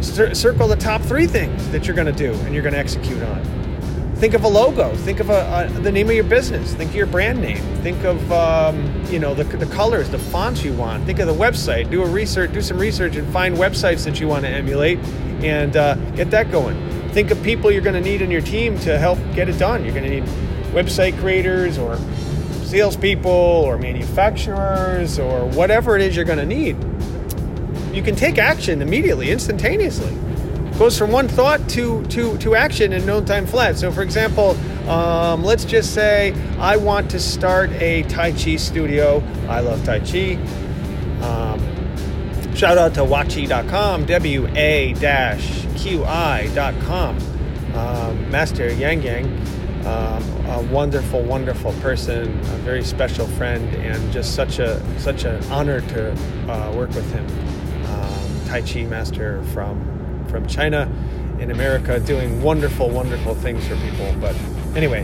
Cir- 0.00 0.34
circle 0.34 0.68
the 0.68 0.76
top 0.76 1.02
three 1.02 1.26
things 1.26 1.68
that 1.70 1.86
you're 1.86 1.96
going 1.96 2.06
to 2.06 2.12
do 2.12 2.32
and 2.44 2.54
you're 2.54 2.62
going 2.62 2.74
to 2.74 2.78
execute 2.78 3.22
on. 3.22 3.56
Think 4.16 4.32
of 4.32 4.44
a 4.44 4.48
logo. 4.48 4.94
Think 4.96 5.20
of 5.20 5.28
a, 5.28 5.68
a, 5.68 5.80
the 5.80 5.92
name 5.92 6.08
of 6.08 6.14
your 6.14 6.24
business. 6.24 6.72
Think 6.72 6.90
of 6.90 6.96
your 6.96 7.06
brand 7.06 7.40
name. 7.40 7.62
Think 7.82 8.02
of 8.04 8.32
um, 8.32 9.04
you 9.10 9.18
know 9.18 9.34
the, 9.34 9.44
the 9.44 9.66
colors, 9.66 10.08
the 10.08 10.18
fonts 10.18 10.64
you 10.64 10.72
want. 10.72 11.04
Think 11.04 11.18
of 11.18 11.26
the 11.26 11.34
website. 11.34 11.90
Do 11.90 12.02
a 12.02 12.08
research. 12.08 12.54
Do 12.54 12.62
some 12.62 12.78
research 12.78 13.16
and 13.16 13.30
find 13.30 13.56
websites 13.56 14.06
that 14.06 14.18
you 14.18 14.26
want 14.26 14.46
to 14.46 14.48
emulate, 14.48 14.98
and 15.44 15.76
uh, 15.76 15.96
get 16.12 16.30
that 16.30 16.50
going. 16.50 16.80
Think 17.10 17.30
of 17.30 17.42
people 17.42 17.70
you're 17.70 17.82
going 17.82 18.02
to 18.02 18.10
need 18.10 18.22
in 18.22 18.30
your 18.30 18.40
team 18.40 18.78
to 18.80 18.98
help 18.98 19.18
get 19.34 19.50
it 19.50 19.58
done. 19.58 19.84
You're 19.84 19.92
going 19.92 20.08
to 20.10 20.20
need 20.20 20.24
website 20.72 21.18
creators 21.18 21.76
or 21.76 21.98
salespeople 22.76 23.30
or 23.30 23.78
manufacturers 23.78 25.18
or 25.18 25.46
whatever 25.46 25.96
it 25.96 26.02
is 26.02 26.14
you're 26.14 26.26
going 26.26 26.38
to 26.38 26.44
need. 26.44 26.76
You 27.94 28.02
can 28.02 28.14
take 28.14 28.36
action 28.36 28.82
immediately, 28.82 29.30
instantaneously 29.30 30.14
goes 30.78 30.98
from 30.98 31.10
one 31.10 31.26
thought 31.26 31.66
to 31.70 32.04
to 32.04 32.36
to 32.36 32.54
action 32.54 32.92
in 32.92 33.06
no 33.06 33.24
time 33.24 33.46
flat. 33.46 33.78
So, 33.78 33.90
for 33.90 34.02
example, 34.02 34.50
um, 34.90 35.42
let's 35.42 35.64
just 35.64 35.94
say 35.94 36.34
I 36.58 36.76
want 36.76 37.10
to 37.12 37.18
start 37.18 37.70
a 37.80 38.02
Tai 38.02 38.32
Chi 38.32 38.56
studio. 38.56 39.22
I 39.48 39.60
love 39.60 39.82
Tai 39.84 40.00
Chi. 40.00 40.34
Um, 41.22 41.58
shout 42.54 42.76
out 42.76 42.92
to 42.94 43.00
waqi.com, 43.00 44.04
W 44.04 44.48
A 44.54 44.94
Q 45.78 46.04
I.com. 46.04 47.16
Um, 47.74 48.30
Master 48.30 48.70
Yang 48.72 49.02
Yang, 49.02 49.24
um, 49.86 50.46
a 50.46 50.68
wonderful, 50.72 51.22
wonderful 51.22 51.72
person, 51.74 52.28
a 52.28 52.58
very 52.64 52.82
special 52.82 53.26
friend, 53.28 53.74
and 53.76 54.12
just 54.12 54.34
such 54.34 54.58
a 54.58 54.80
such 54.98 55.24
an 55.24 55.42
honor 55.44 55.80
to 55.80 56.12
uh, 56.50 56.72
work 56.74 56.90
with 56.90 57.10
him. 57.12 57.24
Um, 57.86 58.46
tai 58.46 58.62
Chi 58.62 58.82
master 58.84 59.42
from 59.54 60.24
from 60.28 60.46
China 60.46 60.90
in 61.38 61.50
America 61.50 62.00
doing 62.00 62.42
wonderful, 62.42 62.90
wonderful 62.90 63.34
things 63.36 63.66
for 63.66 63.76
people. 63.76 64.14
But 64.20 64.34
anyway, 64.74 65.02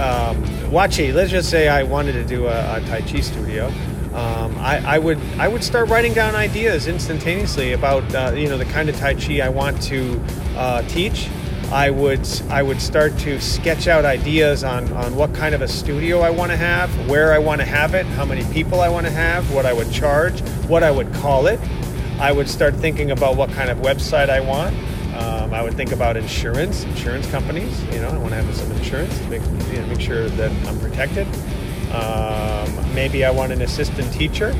um, 0.00 0.42
Waqi, 0.70 1.12
let's 1.12 1.30
just 1.30 1.50
say 1.50 1.68
I 1.68 1.82
wanted 1.82 2.12
to 2.12 2.24
do 2.24 2.46
a, 2.46 2.76
a 2.76 2.80
Tai 2.86 3.02
Chi 3.02 3.20
studio. 3.20 3.66
Um, 4.14 4.56
I, 4.58 4.94
I, 4.94 4.98
would 4.98 5.18
I 5.38 5.46
would 5.46 5.62
start 5.62 5.90
writing 5.90 6.14
down 6.14 6.34
ideas 6.34 6.86
instantaneously 6.86 7.72
about 7.72 8.02
uh, 8.14 8.32
you 8.34 8.48
know 8.48 8.56
the 8.56 8.64
kind 8.64 8.88
of 8.88 8.96
Tai 8.96 9.14
Chi 9.14 9.40
I 9.40 9.50
want 9.50 9.82
to 9.82 10.18
uh, 10.56 10.82
teach. 10.82 11.28
I 11.72 11.90
would 11.90 12.26
I 12.48 12.62
would 12.62 12.80
start 12.80 13.18
to 13.18 13.40
sketch 13.40 13.88
out 13.88 14.04
ideas 14.04 14.62
on, 14.62 14.92
on 14.92 15.16
what 15.16 15.34
kind 15.34 15.54
of 15.54 15.62
a 15.62 15.68
studio 15.68 16.20
I 16.20 16.30
want 16.30 16.52
to 16.52 16.56
have, 16.56 16.90
where 17.08 17.32
I 17.32 17.38
want 17.38 17.60
to 17.60 17.66
have 17.66 17.94
it, 17.94 18.06
how 18.06 18.24
many 18.24 18.44
people 18.52 18.80
I 18.80 18.88
want 18.88 19.04
to 19.06 19.12
have, 19.12 19.52
what 19.52 19.66
I 19.66 19.72
would 19.72 19.90
charge, 19.90 20.40
what 20.68 20.84
I 20.84 20.90
would 20.92 21.12
call 21.14 21.48
it. 21.48 21.58
I 22.20 22.30
would 22.32 22.48
start 22.48 22.74
thinking 22.76 23.10
about 23.10 23.36
what 23.36 23.50
kind 23.50 23.68
of 23.68 23.78
website 23.78 24.30
I 24.30 24.40
want. 24.40 24.76
Um, 25.16 25.52
I 25.52 25.62
would 25.62 25.74
think 25.74 25.92
about 25.92 26.16
insurance, 26.16 26.84
insurance 26.84 27.28
companies. 27.30 27.82
You 27.92 28.00
know, 28.00 28.08
I 28.08 28.18
want 28.18 28.30
to 28.30 28.42
have 28.42 28.54
some 28.54 28.70
insurance, 28.72 29.18
to 29.18 29.28
make, 29.28 29.42
you 29.42 29.80
know, 29.80 29.86
make 29.88 30.00
sure 30.00 30.28
that 30.28 30.68
I'm 30.68 30.78
protected. 30.78 31.26
Um, 31.92 32.94
maybe 32.94 33.24
I 33.24 33.30
want 33.30 33.52
an 33.52 33.62
assistant 33.62 34.12
teacher. 34.12 34.54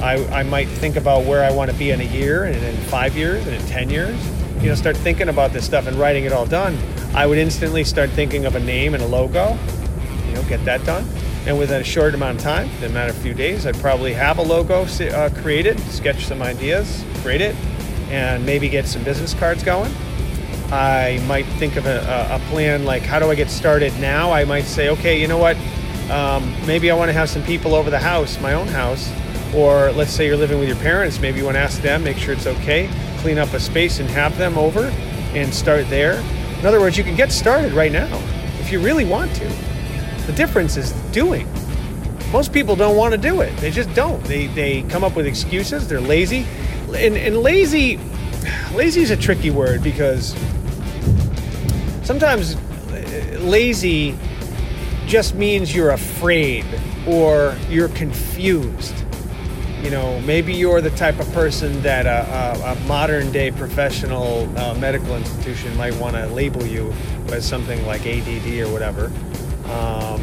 I, 0.00 0.24
I 0.26 0.42
might 0.42 0.68
think 0.68 0.96
about 0.96 1.24
where 1.24 1.42
I 1.42 1.50
want 1.50 1.70
to 1.70 1.76
be 1.76 1.90
in 1.90 2.00
a 2.00 2.04
year 2.04 2.44
and 2.44 2.56
in 2.62 2.76
five 2.84 3.16
years 3.16 3.46
and 3.46 3.56
in 3.56 3.66
10 3.66 3.90
years. 3.90 4.16
You 4.60 4.70
know, 4.70 4.74
start 4.74 4.96
thinking 4.96 5.28
about 5.28 5.52
this 5.52 5.64
stuff 5.64 5.86
and 5.86 5.96
writing 5.96 6.24
it 6.24 6.32
all 6.32 6.46
done. 6.46 6.78
I 7.14 7.26
would 7.26 7.38
instantly 7.38 7.84
start 7.84 8.10
thinking 8.10 8.46
of 8.46 8.56
a 8.56 8.60
name 8.60 8.94
and 8.94 9.02
a 9.02 9.06
logo. 9.06 9.56
You 10.26 10.32
know, 10.32 10.42
get 10.48 10.64
that 10.64 10.84
done. 10.84 11.06
And 11.46 11.58
within 11.58 11.80
a 11.80 11.84
short 11.84 12.14
amount 12.14 12.38
of 12.38 12.42
time, 12.42 12.68
in 12.78 12.84
a 12.84 12.88
matter 12.88 13.10
of 13.10 13.18
a 13.18 13.20
few 13.20 13.32
days, 13.32 13.66
I'd 13.66 13.76
probably 13.76 14.12
have 14.12 14.38
a 14.38 14.42
logo 14.42 14.82
uh, 14.82 15.30
created, 15.40 15.78
sketch 15.80 16.26
some 16.26 16.42
ideas, 16.42 17.04
create 17.22 17.40
it, 17.40 17.54
and 18.10 18.44
maybe 18.44 18.68
get 18.68 18.86
some 18.86 19.04
business 19.04 19.32
cards 19.34 19.62
going. 19.62 19.92
I 20.72 21.22
might 21.28 21.46
think 21.60 21.76
of 21.76 21.86
a, 21.86 22.00
a, 22.30 22.40
plan 22.50 22.84
like, 22.84 23.02
how 23.02 23.20
do 23.20 23.30
I 23.30 23.36
get 23.36 23.48
started 23.50 23.92
now? 24.00 24.32
I 24.32 24.44
might 24.44 24.64
say, 24.64 24.88
okay, 24.88 25.20
you 25.20 25.28
know 25.28 25.38
what? 25.38 25.56
Um, 26.10 26.52
maybe 26.66 26.90
I 26.90 26.96
want 26.96 27.08
to 27.08 27.12
have 27.12 27.28
some 27.28 27.44
people 27.44 27.74
over 27.74 27.90
the 27.90 28.00
house, 28.00 28.40
my 28.40 28.54
own 28.54 28.66
house, 28.66 29.12
or 29.54 29.92
let's 29.92 30.10
say 30.10 30.26
you're 30.26 30.36
living 30.36 30.58
with 30.58 30.68
your 30.68 30.78
parents. 30.78 31.20
Maybe 31.20 31.38
you 31.38 31.44
want 31.44 31.54
to 31.54 31.60
ask 31.60 31.80
them, 31.82 32.02
make 32.02 32.16
sure 32.16 32.34
it's 32.34 32.48
okay, 32.48 32.90
clean 33.26 33.38
up 33.38 33.52
a 33.54 33.58
space 33.58 33.98
and 33.98 34.08
have 34.08 34.38
them 34.38 34.56
over 34.56 34.84
and 35.34 35.52
start 35.52 35.90
there. 35.90 36.20
In 36.60 36.64
other 36.64 36.78
words, 36.78 36.96
you 36.96 37.02
can 37.02 37.16
get 37.16 37.32
started 37.32 37.72
right 37.72 37.90
now 37.90 38.06
if 38.60 38.70
you 38.70 38.78
really 38.78 39.04
want 39.04 39.34
to. 39.34 39.48
The 40.28 40.32
difference 40.36 40.76
is 40.76 40.92
doing. 41.10 41.48
Most 42.30 42.52
people 42.52 42.76
don't 42.76 42.96
want 42.96 43.14
to 43.14 43.18
do 43.18 43.40
it. 43.40 43.56
They 43.56 43.72
just 43.72 43.92
don't. 43.94 44.22
They, 44.26 44.46
they 44.46 44.82
come 44.82 45.02
up 45.02 45.16
with 45.16 45.26
excuses. 45.26 45.88
They're 45.88 46.00
lazy. 46.00 46.46
And, 46.94 47.16
and 47.16 47.38
lazy, 47.38 47.98
lazy 48.72 49.00
is 49.00 49.10
a 49.10 49.16
tricky 49.16 49.50
word 49.50 49.82
because 49.82 50.36
sometimes 52.04 52.54
uh, 52.54 53.38
lazy 53.40 54.16
just 55.08 55.34
means 55.34 55.74
you're 55.74 55.90
afraid 55.90 56.64
or 57.08 57.56
you're 57.68 57.88
confused. 57.88 58.94
You 59.86 59.92
know, 59.92 60.18
maybe 60.22 60.52
you're 60.52 60.80
the 60.80 60.90
type 60.90 61.20
of 61.20 61.32
person 61.32 61.80
that 61.82 62.06
a, 62.06 62.60
a, 62.60 62.72
a 62.72 62.74
modern 62.88 63.30
day 63.30 63.52
professional 63.52 64.42
uh, 64.58 64.74
medical 64.74 65.14
institution 65.14 65.76
might 65.76 65.94
want 65.94 66.16
to 66.16 66.26
label 66.26 66.66
you 66.66 66.92
as 67.28 67.48
something 67.48 67.86
like 67.86 68.04
ADD 68.04 68.66
or 68.66 68.72
whatever. 68.72 69.06
Um, 69.66 70.20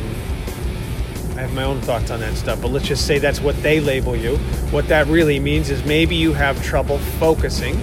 I 1.38 1.44
have 1.44 1.54
my 1.54 1.64
own 1.64 1.80
thoughts 1.80 2.12
on 2.12 2.20
that 2.20 2.36
stuff, 2.36 2.62
but 2.62 2.72
let's 2.72 2.86
just 2.86 3.08
say 3.08 3.20
that's 3.20 3.40
what 3.40 3.56
they 3.64 3.80
label 3.80 4.18
you. 4.18 4.36
What 4.72 4.90
that 4.90 5.08
really 5.08 5.40
means 5.40 5.70
is 5.70 5.82
maybe 5.86 6.18
you 6.18 6.34
have 6.34 6.62
trouble 6.62 6.98
focusing. 6.98 7.78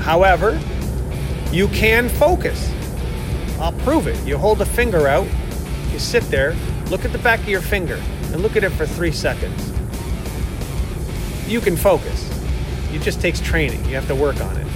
However, 0.00 0.60
you 1.52 1.68
can 1.68 2.08
focus. 2.08 2.72
I'll 3.60 3.78
prove 3.84 4.08
it. 4.08 4.18
You 4.26 4.36
hold 4.36 4.60
a 4.62 4.66
finger 4.66 5.06
out, 5.06 5.28
you 5.92 6.00
sit 6.00 6.24
there, 6.24 6.56
look 6.86 7.04
at 7.04 7.12
the 7.12 7.18
back 7.18 7.38
of 7.38 7.48
your 7.48 7.60
finger, 7.60 8.02
and 8.32 8.42
look 8.42 8.56
at 8.56 8.64
it 8.64 8.70
for 8.70 8.84
three 8.84 9.12
seconds. 9.12 9.73
You 11.46 11.60
can 11.60 11.76
focus. 11.76 12.30
It 12.92 13.02
just 13.02 13.20
takes 13.20 13.40
training. 13.40 13.84
You 13.86 13.94
have 13.94 14.06
to 14.08 14.14
work 14.14 14.40
on 14.40 14.56
it. 14.56 14.66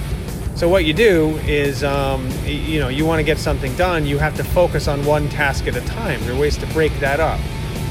So 0.55 0.67
what 0.67 0.83
you 0.83 0.93
do 0.93 1.37
is, 1.45 1.85
um, 1.85 2.29
you 2.45 2.79
know, 2.81 2.89
you 2.89 3.05
want 3.05 3.19
to 3.19 3.23
get 3.23 3.37
something 3.37 3.73
done. 3.75 4.05
You 4.05 4.17
have 4.17 4.35
to 4.35 4.43
focus 4.43 4.89
on 4.89 5.05
one 5.05 5.29
task 5.29 5.67
at 5.67 5.75
a 5.77 5.81
time. 5.81 6.19
There 6.25 6.33
are 6.35 6.39
ways 6.39 6.57
to 6.57 6.65
break 6.67 6.91
that 6.99 7.21
up. 7.21 7.39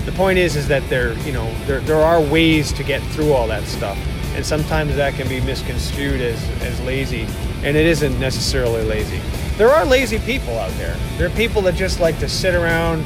The 0.04 0.12
point 0.12 0.38
is, 0.38 0.54
is 0.54 0.68
that 0.68 0.86
there, 0.90 1.14
you 1.20 1.32
know, 1.32 1.50
there, 1.66 1.80
there 1.80 1.96
are 1.96 2.20
ways 2.20 2.72
to 2.74 2.84
get 2.84 3.02
through 3.12 3.32
all 3.32 3.46
that 3.48 3.64
stuff, 3.64 3.98
and 4.34 4.44
sometimes 4.44 4.96
that 4.96 5.14
can 5.14 5.28
be 5.28 5.40
misconstrued 5.40 6.20
as 6.20 6.42
as 6.62 6.80
lazy, 6.80 7.26
and 7.62 7.76
it 7.76 7.86
isn't 7.86 8.18
necessarily 8.18 8.84
lazy. 8.84 9.20
There 9.56 9.70
are 9.70 9.84
lazy 9.84 10.18
people 10.18 10.58
out 10.58 10.70
there. 10.72 10.96
There 11.16 11.26
are 11.26 11.36
people 11.36 11.62
that 11.62 11.74
just 11.74 12.00
like 12.00 12.18
to 12.20 12.28
sit 12.28 12.54
around 12.54 13.04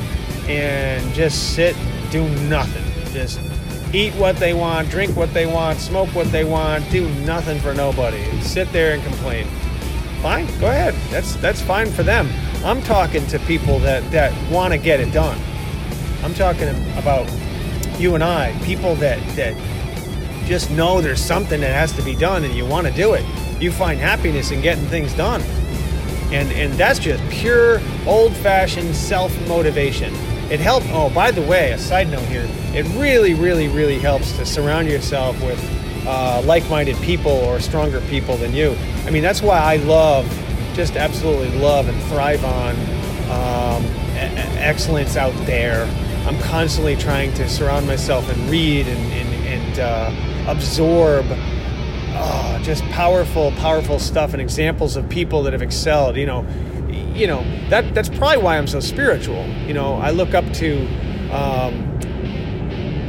and 0.49 1.13
just 1.15 1.55
sit, 1.55 1.77
do 2.11 2.29
nothing, 2.49 2.85
just 3.13 3.41
eat 3.93 4.15
what 4.15 4.37
they 4.37 4.55
want, 4.55 4.89
drink 4.89 5.17
what 5.17 5.33
they 5.35 5.47
want, 5.47 5.79
smoke 5.79 6.09
what 6.15 6.31
they 6.33 6.45
want, 6.45 6.89
do 6.91 7.09
nothing 7.21 7.61
for 7.61 7.75
nobody, 7.75 8.25
sit 8.41 8.71
there 8.73 8.95
and 8.95 9.03
complain. 9.03 9.47
Fine, 10.23 10.47
go 10.61 10.69
ahead. 10.69 10.95
That's 11.11 11.37
that's 11.37 11.61
fine 11.61 11.91
for 11.91 12.03
them. 12.03 12.29
I'm 12.65 12.81
talking 12.83 13.27
to 13.27 13.39
people 13.41 13.79
that 13.81 14.09
that 14.13 14.33
want 14.51 14.73
to 14.73 14.79
get 14.79 15.01
it 15.01 15.13
done. 15.13 15.39
I'm 16.23 16.33
talking 16.35 16.69
about 16.97 17.29
you 17.99 18.15
and 18.15 18.23
I, 18.23 18.57
people 18.65 18.95
that 18.97 19.19
that 19.37 19.55
just 20.47 20.71
know 20.71 21.01
there's 21.01 21.23
something 21.23 21.61
that 21.61 21.73
has 21.73 21.93
to 21.93 22.03
be 22.03 22.15
done 22.15 22.45
and 22.45 22.55
you 22.55 22.65
want 22.65 22.87
to 22.87 22.93
do 22.93 23.15
it. 23.15 23.25
You 23.61 23.73
find 23.73 23.99
happiness 23.99 24.51
in 24.51 24.61
getting 24.61 24.87
things 24.87 25.13
done. 25.15 25.43
And 26.33 26.51
and 26.53 26.73
that's 26.75 26.99
just 26.99 27.23
pure 27.31 27.81
old-fashioned 28.07 28.95
self-motivation. 28.95 30.32
It 30.53 30.61
helps. 30.61 30.85
Oh, 30.91 31.09
by 31.09 31.31
the 31.31 31.41
way, 31.41 31.73
a 31.73 31.79
side 31.79 32.11
note 32.11 32.27
here. 32.27 32.47
It 32.75 32.85
really, 33.01 33.33
really, 33.33 33.69
really 33.69 33.99
helps 33.99 34.37
to 34.37 34.45
surround 34.45 34.87
yourself 34.87 35.43
with 35.43 35.59
uh, 36.07 36.43
like-minded 36.45 36.97
people 36.99 37.33
or 37.33 37.59
stronger 37.59 38.03
people 38.03 38.37
than 38.37 38.53
you. 38.53 38.77
I 39.07 39.11
mean, 39.11 39.23
that's 39.23 39.41
why 39.41 39.57
I 39.57 39.77
love, 39.77 40.27
just 40.75 40.97
absolutely 40.97 41.59
love 41.59 41.89
and 41.89 41.99
thrive 42.03 42.45
on 42.45 42.75
um, 43.31 43.83
excellence 44.59 45.17
out 45.17 45.33
there. 45.47 45.85
I'm 46.27 46.39
constantly 46.41 46.97
trying 46.97 47.33
to 47.33 47.49
surround 47.49 47.87
myself 47.87 48.29
and 48.29 48.51
read 48.51 48.87
and, 48.87 49.13
and, 49.15 49.47
and 49.47 49.79
uh, 49.79 50.51
absorb 50.51 51.25
oh, 51.31 52.61
just 52.63 52.85
powerful, 52.91 53.53
powerful 53.53 53.99
stuff 53.99 54.35
and 54.35 54.43
examples 54.43 54.97
of 54.97 55.09
people 55.09 55.45
that 55.45 55.55
have 55.55 55.63
excelled. 55.63 56.17
You 56.17 56.27
know, 56.27 56.47
you 57.15 57.27
know 57.27 57.43
that 57.69 57.95
that's 57.95 58.09
probably 58.09 58.39
why 58.39 58.59
I'm 58.59 58.67
so 58.67 58.81
spiritual. 58.81 59.47
You 59.67 59.75
know, 59.75 59.95
I 59.95 60.11
look 60.11 60.35
up 60.35 60.51
to 60.55 60.87
um, 61.31 62.01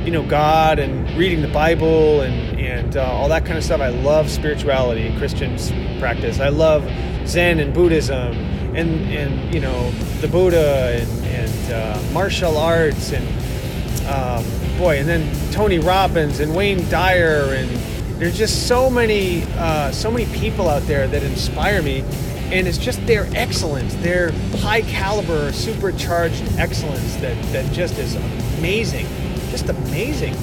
you 0.06 0.12
know 0.12 0.26
God 0.28 0.80
and 0.80 1.10
reading 1.18 1.42
the 1.42 1.48
Bible 1.48 2.22
and 2.22 2.60
and 2.60 2.98
uh, 2.98 3.04
all 3.04 3.30
that 3.30 3.46
kind 3.46 3.58
of 3.58 3.64
stuff. 3.64 3.82
I 3.82 3.90
love 3.90 4.30
spirituality, 4.30 5.08
and 5.08 5.18
Christian 5.18 5.58
practice. 6.00 6.40
I 6.40 6.50
love 6.50 6.84
Zen 7.28 7.60
and 7.60 7.74
Buddhism 7.74 8.34
and 8.76 9.10
and 9.10 9.54
you 9.54 9.60
know 9.60 9.92
the 10.22 10.28
Buddha 10.28 11.00
and 11.02 11.26
and 11.26 11.74
uh, 11.74 12.14
martial 12.14 12.58
arts 12.58 13.14
and 13.14 13.28
um, 14.08 14.44
boy, 14.78 15.00
and 15.00 15.08
then 15.08 15.52
Tony 15.52 15.80
Robbins 15.80 16.40
and 16.40 16.56
Wayne 16.56 16.88
Dyer 16.90 17.54
and 17.54 17.70
there's 18.20 18.38
just 18.38 18.68
so 18.68 18.90
many 18.90 19.44
uh, 19.58 19.92
so 19.92 20.12
many 20.12 20.26
people 20.38 20.70
out 20.70 20.84
there 20.84 21.08
that 21.08 21.24
inspire 21.24 21.82
me 21.82 22.04
and 22.54 22.68
it's 22.68 22.78
just 22.78 23.06
their 23.06 23.28
excellence 23.36 23.94
their 23.96 24.32
high 24.58 24.82
caliber 24.82 25.52
supercharged 25.52 26.44
excellence 26.58 27.16
that 27.18 27.36
that 27.52 27.70
just 27.74 27.98
is 27.98 28.16
amazing 28.58 29.08
just 29.54 29.70
amazing. 29.70 30.34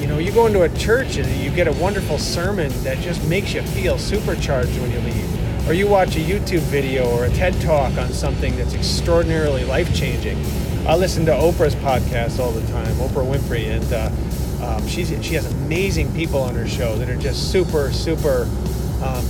You 0.00 0.08
know 0.08 0.18
you 0.18 0.32
go 0.32 0.46
into 0.46 0.62
a 0.62 0.68
church 0.70 1.18
and 1.18 1.28
you 1.40 1.50
get 1.50 1.68
a 1.68 1.72
wonderful 1.74 2.18
sermon 2.18 2.72
that 2.82 2.98
just 2.98 3.24
makes 3.28 3.54
you 3.54 3.62
feel 3.62 3.96
supercharged 3.96 4.76
when 4.80 4.90
you 4.90 4.98
leave. 4.98 5.68
Or 5.68 5.72
you 5.72 5.86
watch 5.86 6.16
a 6.16 6.18
youtube 6.18 6.62
video 6.62 7.08
or 7.10 7.26
a 7.26 7.30
ted 7.30 7.54
talk 7.60 7.96
on 7.96 8.08
something 8.12 8.56
that's 8.56 8.74
extraordinarily 8.74 9.62
life 9.64 9.94
changing 9.94 10.36
i 10.86 10.96
listen 10.96 11.24
to 11.26 11.32
oprah's 11.32 11.76
podcast 11.76 12.40
all 12.40 12.50
the 12.50 12.66
time 12.72 12.92
oprah 12.94 13.24
winfrey 13.24 13.66
and 13.66 13.92
uh, 13.92 14.10
um, 14.64 14.84
she's, 14.88 15.10
she 15.24 15.34
has 15.34 15.46
amazing 15.52 16.12
people 16.14 16.40
on 16.40 16.56
her 16.56 16.66
show 16.66 16.96
that 16.96 17.08
are 17.08 17.16
just 17.16 17.52
super, 17.52 17.92
super 17.92 18.48
um, 19.02 19.24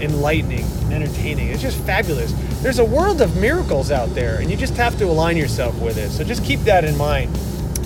enlightening 0.00 0.64
and 0.84 0.94
entertaining. 0.94 1.48
It's 1.48 1.62
just 1.62 1.78
fabulous. 1.84 2.32
There's 2.62 2.78
a 2.78 2.84
world 2.84 3.20
of 3.20 3.36
miracles 3.36 3.90
out 3.90 4.14
there, 4.14 4.40
and 4.40 4.50
you 4.50 4.56
just 4.56 4.76
have 4.76 4.96
to 4.98 5.04
align 5.04 5.36
yourself 5.36 5.78
with 5.80 5.98
it. 5.98 6.10
So 6.10 6.24
just 6.24 6.44
keep 6.44 6.60
that 6.60 6.84
in 6.84 6.96
mind. 6.96 7.36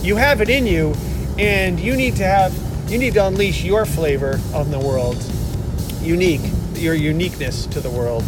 You 0.00 0.16
have 0.16 0.40
it 0.40 0.48
in 0.48 0.66
you, 0.66 0.94
and 1.38 1.78
you 1.78 1.96
need 1.96 2.16
to 2.16 2.24
have 2.24 2.52
you 2.90 2.98
need 2.98 3.14
to 3.14 3.26
unleash 3.26 3.64
your 3.64 3.86
flavor 3.86 4.38
on 4.54 4.70
the 4.70 4.78
world, 4.78 5.16
unique, 6.02 6.42
your 6.74 6.94
uniqueness 6.94 7.66
to 7.66 7.80
the 7.80 7.90
world. 7.90 8.24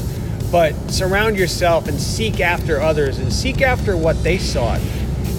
But 0.50 0.74
surround 0.90 1.36
yourself 1.36 1.88
and 1.88 2.00
seek 2.00 2.40
after 2.40 2.80
others 2.80 3.18
and 3.18 3.32
seek 3.32 3.60
after 3.60 3.96
what 3.96 4.22
they 4.22 4.38
sought 4.38 4.80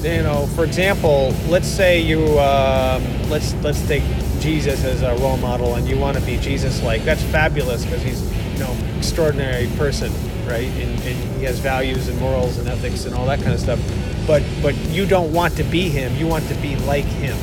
you 0.06 0.22
know, 0.22 0.46
for 0.48 0.64
example, 0.64 1.34
let's 1.48 1.68
say 1.68 2.00
you 2.00 2.40
um, 2.40 3.30
let's 3.30 3.56
let's 3.56 3.86
take 3.88 4.04
Jesus 4.46 4.84
as 4.84 5.02
a 5.02 5.16
role 5.16 5.38
model, 5.38 5.74
and 5.74 5.88
you 5.88 5.98
want 5.98 6.16
to 6.20 6.24
be 6.24 6.38
Jesus-like. 6.38 7.04
That's 7.04 7.24
fabulous 7.24 7.84
because 7.84 8.04
he's 8.04 8.22
you 8.54 8.60
know 8.60 8.78
extraordinary 8.96 9.66
person, 9.76 10.14
right? 10.46 10.68
And, 10.68 11.02
and 11.02 11.38
he 11.40 11.46
has 11.46 11.58
values 11.58 12.08
and 12.10 12.20
morals 12.20 12.60
and 12.60 12.68
ethics 12.68 13.06
and 13.06 13.16
all 13.16 13.26
that 13.26 13.40
kind 13.40 13.54
of 13.54 13.60
stuff. 13.60 13.80
But 14.28 14.44
but 14.62 14.76
you 14.90 15.08
don't 15.08 15.34
want 15.34 15.58
to 15.58 15.64
be 15.64 15.90
him. 15.90 16.16
You 16.16 16.28
want 16.28 16.48
to 16.50 16.54
be 16.62 16.76
like 16.76 17.06
him. 17.06 17.36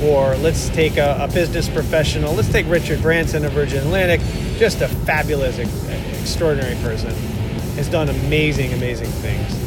Or 0.00 0.36
let's 0.36 0.68
take 0.68 0.96
a, 0.96 1.18
a 1.20 1.26
business 1.26 1.68
professional. 1.68 2.32
Let's 2.32 2.52
take 2.52 2.68
Richard 2.68 3.02
Branson 3.02 3.44
of 3.44 3.50
Virgin 3.50 3.78
Atlantic. 3.78 4.20
Just 4.56 4.80
a 4.80 4.86
fabulous, 4.86 5.58
extraordinary 5.58 6.76
person. 6.82 7.10
Has 7.74 7.88
done 7.88 8.08
amazing, 8.08 8.72
amazing 8.74 9.08
things 9.08 9.64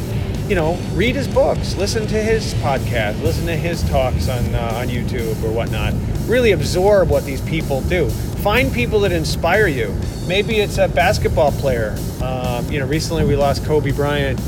you 0.48 0.54
know, 0.54 0.78
read 0.94 1.14
his 1.14 1.28
books, 1.28 1.76
listen 1.76 2.06
to 2.06 2.22
his 2.22 2.54
podcast, 2.54 3.22
listen 3.22 3.44
to 3.44 3.54
his 3.54 3.86
talks 3.90 4.30
on 4.30 4.54
uh, 4.54 4.72
on 4.76 4.88
YouTube 4.88 5.42
or 5.44 5.52
whatnot. 5.52 5.92
Really 6.28 6.52
absorb 6.52 7.08
what 7.08 7.24
these 7.24 7.40
people 7.40 7.80
do. 7.82 8.08
Find 8.10 8.72
people 8.72 9.00
that 9.00 9.12
inspire 9.12 9.66
you. 9.66 9.94
Maybe 10.26 10.60
it's 10.60 10.78
a 10.78 10.88
basketball 10.88 11.52
player. 11.52 11.96
Um, 12.22 12.70
you 12.70 12.78
know, 12.78 12.86
recently 12.86 13.24
we 13.24 13.34
lost 13.34 13.64
Kobe 13.64 13.92
Bryant. 13.92 14.38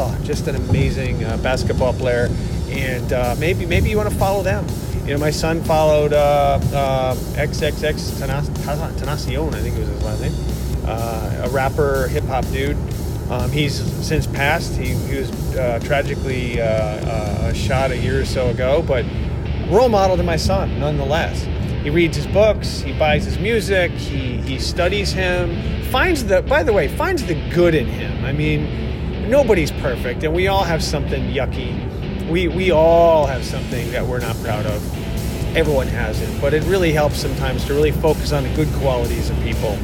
Oh, 0.00 0.16
just 0.22 0.46
an 0.46 0.54
amazing 0.54 1.24
uh, 1.24 1.36
basketball 1.38 1.92
player, 1.92 2.28
and 2.68 3.12
uh, 3.12 3.34
maybe 3.38 3.66
maybe 3.66 3.90
you 3.90 3.96
want 3.96 4.08
to 4.08 4.14
follow 4.14 4.44
them. 4.44 4.64
You 5.04 5.14
know, 5.14 5.18
my 5.18 5.30
son 5.30 5.62
followed 5.64 6.12
uh, 6.12 6.60
uh, 6.72 7.14
XXX 7.34 8.20
Tentacion, 8.20 9.54
I 9.54 9.60
think 9.60 9.76
it 9.76 9.80
was 9.80 9.88
his 9.88 10.02
last 10.04 10.20
name, 10.20 10.84
uh, 10.86 11.46
a 11.46 11.50
rapper, 11.50 12.06
hip 12.08 12.24
hop 12.24 12.46
dude 12.52 12.76
um, 13.30 13.52
he's 13.52 13.74
since 14.04 14.26
passed. 14.26 14.74
He, 14.76 14.94
he 14.94 15.18
was 15.18 15.30
uh, 15.56 15.80
tragically 15.82 16.60
uh, 16.60 16.64
uh, 16.64 17.52
shot 17.52 17.90
a 17.90 17.96
year 17.96 18.20
or 18.20 18.24
so 18.24 18.48
ago, 18.48 18.82
but 18.82 19.04
role 19.70 19.88
model 19.88 20.16
to 20.16 20.22
my 20.22 20.36
son 20.36 20.78
nonetheless. 20.78 21.46
He 21.82 21.90
reads 21.90 22.16
his 22.16 22.26
books, 22.26 22.80
he 22.80 22.92
buys 22.92 23.24
his 23.24 23.38
music, 23.38 23.92
he, 23.92 24.38
he 24.38 24.58
studies 24.58 25.12
him, 25.12 25.82
finds 25.90 26.24
the, 26.24 26.42
by 26.42 26.62
the 26.62 26.72
way, 26.72 26.88
finds 26.88 27.24
the 27.24 27.34
good 27.50 27.74
in 27.74 27.86
him. 27.86 28.24
I 28.24 28.32
mean, 28.32 29.30
nobody's 29.30 29.70
perfect, 29.70 30.24
and 30.24 30.34
we 30.34 30.48
all 30.48 30.64
have 30.64 30.82
something 30.82 31.32
yucky. 31.32 32.28
We, 32.28 32.48
we 32.48 32.72
all 32.72 33.26
have 33.26 33.44
something 33.44 33.90
that 33.92 34.04
we're 34.04 34.18
not 34.18 34.36
proud 34.36 34.66
of. 34.66 35.56
Everyone 35.56 35.86
has 35.86 36.20
it, 36.20 36.40
but 36.40 36.52
it 36.52 36.62
really 36.64 36.92
helps 36.92 37.18
sometimes 37.18 37.64
to 37.66 37.74
really 37.74 37.92
focus 37.92 38.32
on 38.32 38.42
the 38.42 38.54
good 38.54 38.68
qualities 38.80 39.30
of 39.30 39.40
people. 39.40 39.78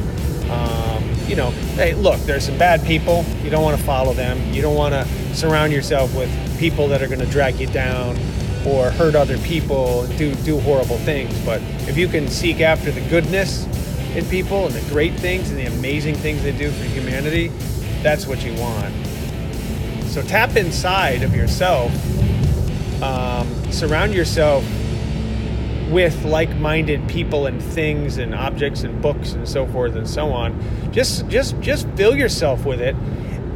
Um, 0.51 1.03
you 1.27 1.35
know, 1.35 1.49
hey, 1.75 1.95
look, 1.95 2.19
there's 2.21 2.45
some 2.45 2.57
bad 2.57 2.83
people. 2.83 3.23
You 3.41 3.49
don't 3.49 3.63
want 3.63 3.77
to 3.79 3.83
follow 3.83 4.13
them. 4.13 4.53
You 4.53 4.61
don't 4.61 4.75
want 4.75 4.93
to 4.93 5.05
surround 5.35 5.73
yourself 5.73 6.15
with 6.15 6.29
people 6.59 6.87
that 6.89 7.01
are 7.01 7.07
going 7.07 7.19
to 7.19 7.25
drag 7.25 7.59
you 7.59 7.67
down 7.67 8.15
or 8.65 8.89
hurt 8.91 9.15
other 9.15 9.37
people 9.39 10.07
do, 10.17 10.33
do 10.35 10.59
horrible 10.59 10.97
things. 10.99 11.37
But 11.45 11.61
if 11.87 11.97
you 11.97 12.07
can 12.07 12.27
seek 12.27 12.61
after 12.61 12.91
the 12.91 13.01
goodness 13.09 13.65
in 14.15 14.25
people 14.25 14.65
and 14.65 14.75
the 14.75 14.89
great 14.91 15.13
things 15.15 15.49
and 15.49 15.59
the 15.59 15.65
amazing 15.65 16.15
things 16.15 16.43
they 16.43 16.51
do 16.51 16.71
for 16.71 16.83
humanity, 16.85 17.49
that's 18.01 18.27
what 18.27 18.43
you 18.43 18.53
want. 18.59 18.93
So 20.05 20.21
tap 20.21 20.55
inside 20.55 21.23
of 21.23 21.35
yourself, 21.35 21.91
um, 23.01 23.71
surround 23.71 24.13
yourself 24.13 24.63
with 25.89 26.25
like-minded 26.25 27.07
people 27.07 27.45
and 27.45 27.61
things 27.61 28.17
and 28.17 28.33
objects 28.33 28.83
and 28.83 29.01
books 29.01 29.33
and 29.33 29.47
so 29.47 29.67
forth 29.67 29.95
and 29.95 30.09
so 30.09 30.31
on 30.31 30.59
just 30.91 31.27
just 31.27 31.59
just 31.59 31.87
fill 31.89 32.15
yourself 32.15 32.65
with 32.65 32.81
it 32.81 32.95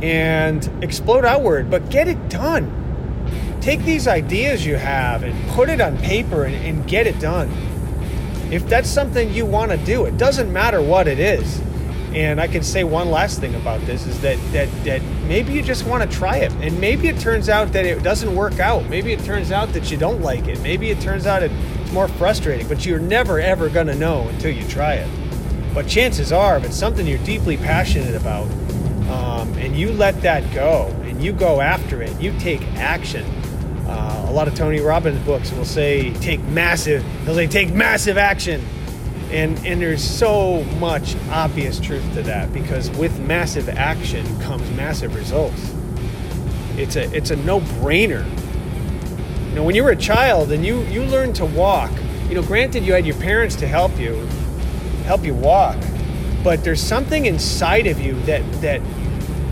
and 0.03 0.69
explode 0.83 1.25
outward 1.25 1.69
but 1.71 1.89
get 1.89 2.07
it 2.07 2.29
done 2.29 2.78
take 3.61 3.83
these 3.83 4.07
ideas 4.07 4.65
you 4.65 4.75
have 4.75 5.23
and 5.23 5.49
put 5.51 5.69
it 5.69 5.81
on 5.81 5.97
paper 5.99 6.45
and, 6.45 6.55
and 6.55 6.87
get 6.87 7.07
it 7.07 7.19
done 7.19 7.49
if 8.51 8.67
that's 8.67 8.89
something 8.89 9.31
you 9.33 9.45
want 9.45 9.71
to 9.71 9.77
do 9.77 10.05
it 10.05 10.17
doesn't 10.17 10.51
matter 10.51 10.81
what 10.81 11.07
it 11.07 11.19
is 11.19 11.61
and 12.13 12.41
I 12.41 12.47
can 12.47 12.63
say 12.63 12.83
one 12.83 13.11
last 13.11 13.39
thing 13.39 13.53
about 13.53 13.81
this 13.81 14.07
is 14.07 14.19
that 14.21 14.37
that 14.51 14.67
that 14.83 15.03
maybe 15.27 15.53
you 15.53 15.61
just 15.61 15.85
want 15.85 16.09
to 16.09 16.17
try 16.17 16.37
it, 16.37 16.51
and 16.53 16.79
maybe 16.79 17.07
it 17.07 17.19
turns 17.19 17.49
out 17.49 17.71
that 17.73 17.85
it 17.85 18.01
doesn't 18.01 18.35
work 18.35 18.59
out. 18.59 18.87
Maybe 18.89 19.13
it 19.13 19.23
turns 19.23 19.51
out 19.51 19.71
that 19.73 19.91
you 19.91 19.97
don't 19.97 20.21
like 20.21 20.47
it. 20.47 20.59
Maybe 20.61 20.89
it 20.89 20.99
turns 21.01 21.27
out 21.27 21.43
it's 21.43 21.53
more 21.91 22.07
frustrating. 22.07 22.67
But 22.67 22.83
you're 22.83 22.99
never 22.99 23.39
ever 23.39 23.69
gonna 23.69 23.93
know 23.93 24.27
until 24.29 24.51
you 24.51 24.67
try 24.67 24.95
it. 24.95 25.09
But 25.73 25.87
chances 25.87 26.31
are, 26.31 26.57
if 26.57 26.65
it's 26.65 26.75
something 26.75 27.05
you're 27.05 27.19
deeply 27.19 27.57
passionate 27.57 28.15
about, 28.15 28.49
um, 29.11 29.53
and 29.59 29.75
you 29.75 29.91
let 29.91 30.19
that 30.23 30.51
go, 30.51 30.87
and 31.03 31.23
you 31.23 31.31
go 31.31 31.61
after 31.61 32.01
it, 32.01 32.19
you 32.19 32.37
take 32.39 32.63
action. 32.77 33.23
A 33.89 34.31
lot 34.31 34.47
of 34.47 34.55
Tony 34.55 34.79
Robbins 34.79 35.19
books 35.25 35.51
will 35.51 35.65
say 35.65 36.13
take 36.15 36.41
massive. 36.43 37.03
They'll 37.25 37.35
say 37.35 37.47
take 37.47 37.73
massive 37.73 38.17
action 38.17 38.63
and, 39.31 39.63
and 39.63 39.79
there's 39.79 40.03
so 40.03 40.63
much 40.79 41.15
obvious 41.29 41.79
truth 41.79 42.03
to 42.15 42.23
that 42.23 42.51
because 42.51 42.89
with 42.91 43.19
massive 43.19 43.69
action 43.69 44.25
comes 44.39 44.67
massive 44.71 45.15
results. 45.15 45.71
It's 46.77 46.95
a, 46.95 47.13
it's 47.15 47.29
a 47.29 47.35
no 47.35 47.59
brainer. 47.59 48.27
You 49.49 49.55
know, 49.55 49.63
when 49.63 49.75
you 49.75 49.83
were 49.83 49.91
a 49.91 49.95
child 49.95 50.51
and 50.51 50.65
you, 50.65 50.81
you 50.83 51.03
learned 51.03 51.35
to 51.35 51.45
walk, 51.45 51.91
you 52.27 52.35
know, 52.35 52.41
granted 52.41 52.83
you 52.83 52.93
had 52.93 53.05
your 53.05 53.17
parents 53.17 53.55
to 53.57 53.67
help 53.67 53.99
you, 53.99 54.15
help 55.03 55.23
you 55.23 55.35
walk, 55.35 55.77
but 56.43 56.63
there's 56.63 56.81
something 56.81 57.27
inside 57.27 57.85
of 57.85 57.99
you 57.99 58.19
that, 58.21 58.41
that 58.61 58.81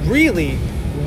really 0.06 0.58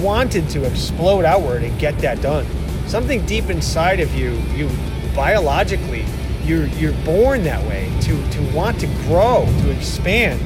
wanted 0.00 0.48
to 0.50 0.64
explode 0.64 1.24
outward 1.24 1.64
and 1.64 1.76
get 1.80 1.98
that 1.98 2.20
done. 2.20 2.46
Something 2.90 3.24
deep 3.24 3.50
inside 3.50 4.00
of 4.00 4.12
you, 4.16 4.32
you 4.56 4.68
biologically 5.14 6.04
you're 6.42 6.66
you're 6.66 7.04
born 7.04 7.44
that 7.44 7.64
way 7.68 7.88
to 8.00 8.30
to 8.30 8.52
want 8.52 8.80
to 8.80 8.88
grow, 9.04 9.46
to 9.60 9.70
expand, 9.70 10.40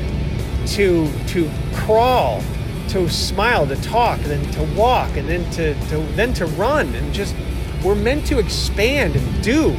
to 0.68 1.11
to 1.28 1.50
crawl, 1.72 2.42
to 2.88 3.09
smile, 3.09 3.66
to 3.66 3.76
talk, 3.76 4.18
and 4.18 4.26
then 4.26 4.50
to 4.52 4.62
walk, 4.78 5.16
and 5.16 5.26
then 5.26 5.50
to, 5.52 5.72
to 5.88 5.96
then 6.16 6.35
to 6.35 6.44
run, 6.44 6.94
and 6.94 7.14
just 7.14 7.35
we're 7.83 7.94
meant 7.94 8.26
to 8.26 8.38
expand 8.38 9.16
and 9.16 9.42
do. 9.42 9.74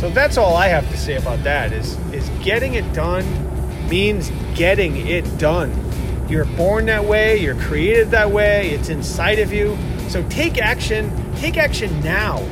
So 0.00 0.10
that's 0.10 0.36
all 0.36 0.56
I 0.56 0.66
have 0.66 0.90
to 0.90 0.96
say 0.96 1.14
about 1.14 1.44
that 1.44 1.72
is 1.72 1.96
is 2.12 2.28
getting 2.42 2.74
it 2.74 2.92
done 2.92 3.24
means 3.88 4.32
getting 4.56 5.06
it 5.06 5.38
done. 5.38 5.72
You're 6.28 6.46
born 6.56 6.86
that 6.86 7.04
way, 7.04 7.36
you're 7.36 7.54
created 7.54 8.10
that 8.10 8.28
way, 8.28 8.70
it's 8.70 8.88
inside 8.88 9.38
of 9.38 9.52
you. 9.52 9.78
So 10.08 10.26
take 10.28 10.58
action, 10.58 11.10
take 11.36 11.56
action 11.56 12.00
now. 12.00 12.46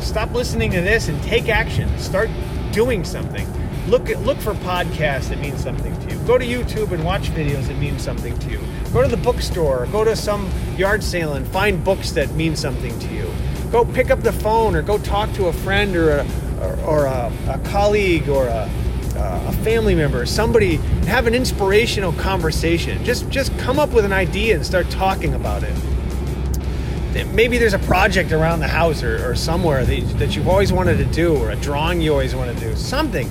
Stop 0.00 0.32
listening 0.32 0.70
to 0.72 0.80
this 0.80 1.08
and 1.08 1.22
take 1.22 1.48
action. 1.48 1.96
Start 1.98 2.30
doing 2.72 3.04
something. 3.04 3.46
Look 3.88 4.08
at, 4.08 4.22
look 4.22 4.38
for 4.38 4.54
podcasts 4.54 5.28
that 5.28 5.38
mean 5.38 5.56
something 5.58 5.98
to 6.00 6.14
you. 6.14 6.22
Go 6.26 6.38
to 6.38 6.46
YouTube 6.46 6.92
and 6.92 7.04
watch 7.04 7.28
videos 7.30 7.66
that 7.66 7.76
mean 7.78 7.98
something 7.98 8.38
to 8.38 8.50
you. 8.50 8.60
Go 8.92 9.02
to 9.02 9.08
the 9.08 9.16
bookstore. 9.16 9.86
Go 9.90 10.04
to 10.04 10.14
some 10.14 10.50
yard 10.76 11.02
sale 11.02 11.34
and 11.34 11.46
find 11.48 11.82
books 11.84 12.12
that 12.12 12.30
mean 12.32 12.54
something 12.56 12.96
to 13.00 13.08
you. 13.12 13.30
go 13.70 13.84
pick 13.84 14.10
up 14.10 14.20
the 14.22 14.32
phone 14.32 14.74
or 14.74 14.82
go 14.82 14.98
talk 14.98 15.32
to 15.34 15.46
a 15.46 15.52
friend 15.52 15.96
or 15.96 16.18
a, 16.18 16.26
or, 16.60 16.80
or 16.80 17.06
a, 17.06 17.32
a 17.48 17.58
colleague 17.64 18.28
or 18.28 18.46
a, 18.46 18.70
uh, 19.16 19.44
a 19.48 19.52
family 19.64 19.94
member, 19.94 20.24
somebody, 20.24 20.76
have 21.06 21.26
an 21.26 21.34
inspirational 21.34 22.12
conversation. 22.14 23.02
Just 23.04 23.28
just 23.28 23.56
come 23.58 23.78
up 23.78 23.90
with 23.90 24.04
an 24.04 24.12
idea 24.12 24.54
and 24.54 24.64
start 24.64 24.88
talking 24.90 25.34
about 25.34 25.62
it. 25.62 25.74
Maybe 27.12 27.58
there's 27.58 27.74
a 27.74 27.78
project 27.80 28.32
around 28.32 28.60
the 28.60 28.68
house 28.68 29.02
or, 29.02 29.28
or 29.28 29.34
somewhere 29.34 29.84
that, 29.84 30.18
that 30.18 30.36
you've 30.36 30.48
always 30.48 30.72
wanted 30.72 30.98
to 30.98 31.04
do, 31.06 31.36
or 31.36 31.50
a 31.50 31.56
drawing 31.56 32.00
you 32.00 32.12
always 32.12 32.34
want 32.34 32.56
to 32.56 32.64
do. 32.64 32.76
Something. 32.76 33.28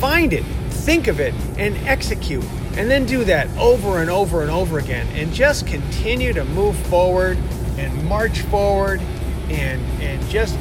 Find 0.00 0.32
it, 0.32 0.44
think 0.44 1.06
of 1.06 1.20
it, 1.20 1.34
and 1.56 1.76
execute. 1.86 2.44
And 2.76 2.90
then 2.90 3.04
do 3.04 3.22
that 3.24 3.48
over 3.58 4.00
and 4.00 4.10
over 4.10 4.42
and 4.42 4.50
over 4.50 4.78
again. 4.78 5.06
And 5.14 5.32
just 5.32 5.66
continue 5.66 6.32
to 6.32 6.44
move 6.46 6.76
forward 6.86 7.38
and 7.76 8.04
march 8.04 8.40
forward 8.42 9.00
and, 9.48 9.80
and 10.02 10.26
just 10.28 10.58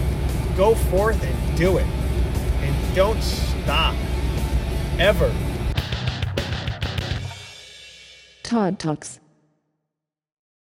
go 0.56 0.76
forth 0.76 1.24
and 1.24 1.58
do 1.58 1.78
it. 1.78 1.86
And 1.86 2.96
don't 2.96 3.22
stop. 3.24 3.96
Ever. 5.00 5.34
Todd 8.44 8.78
Talks. 8.78 9.21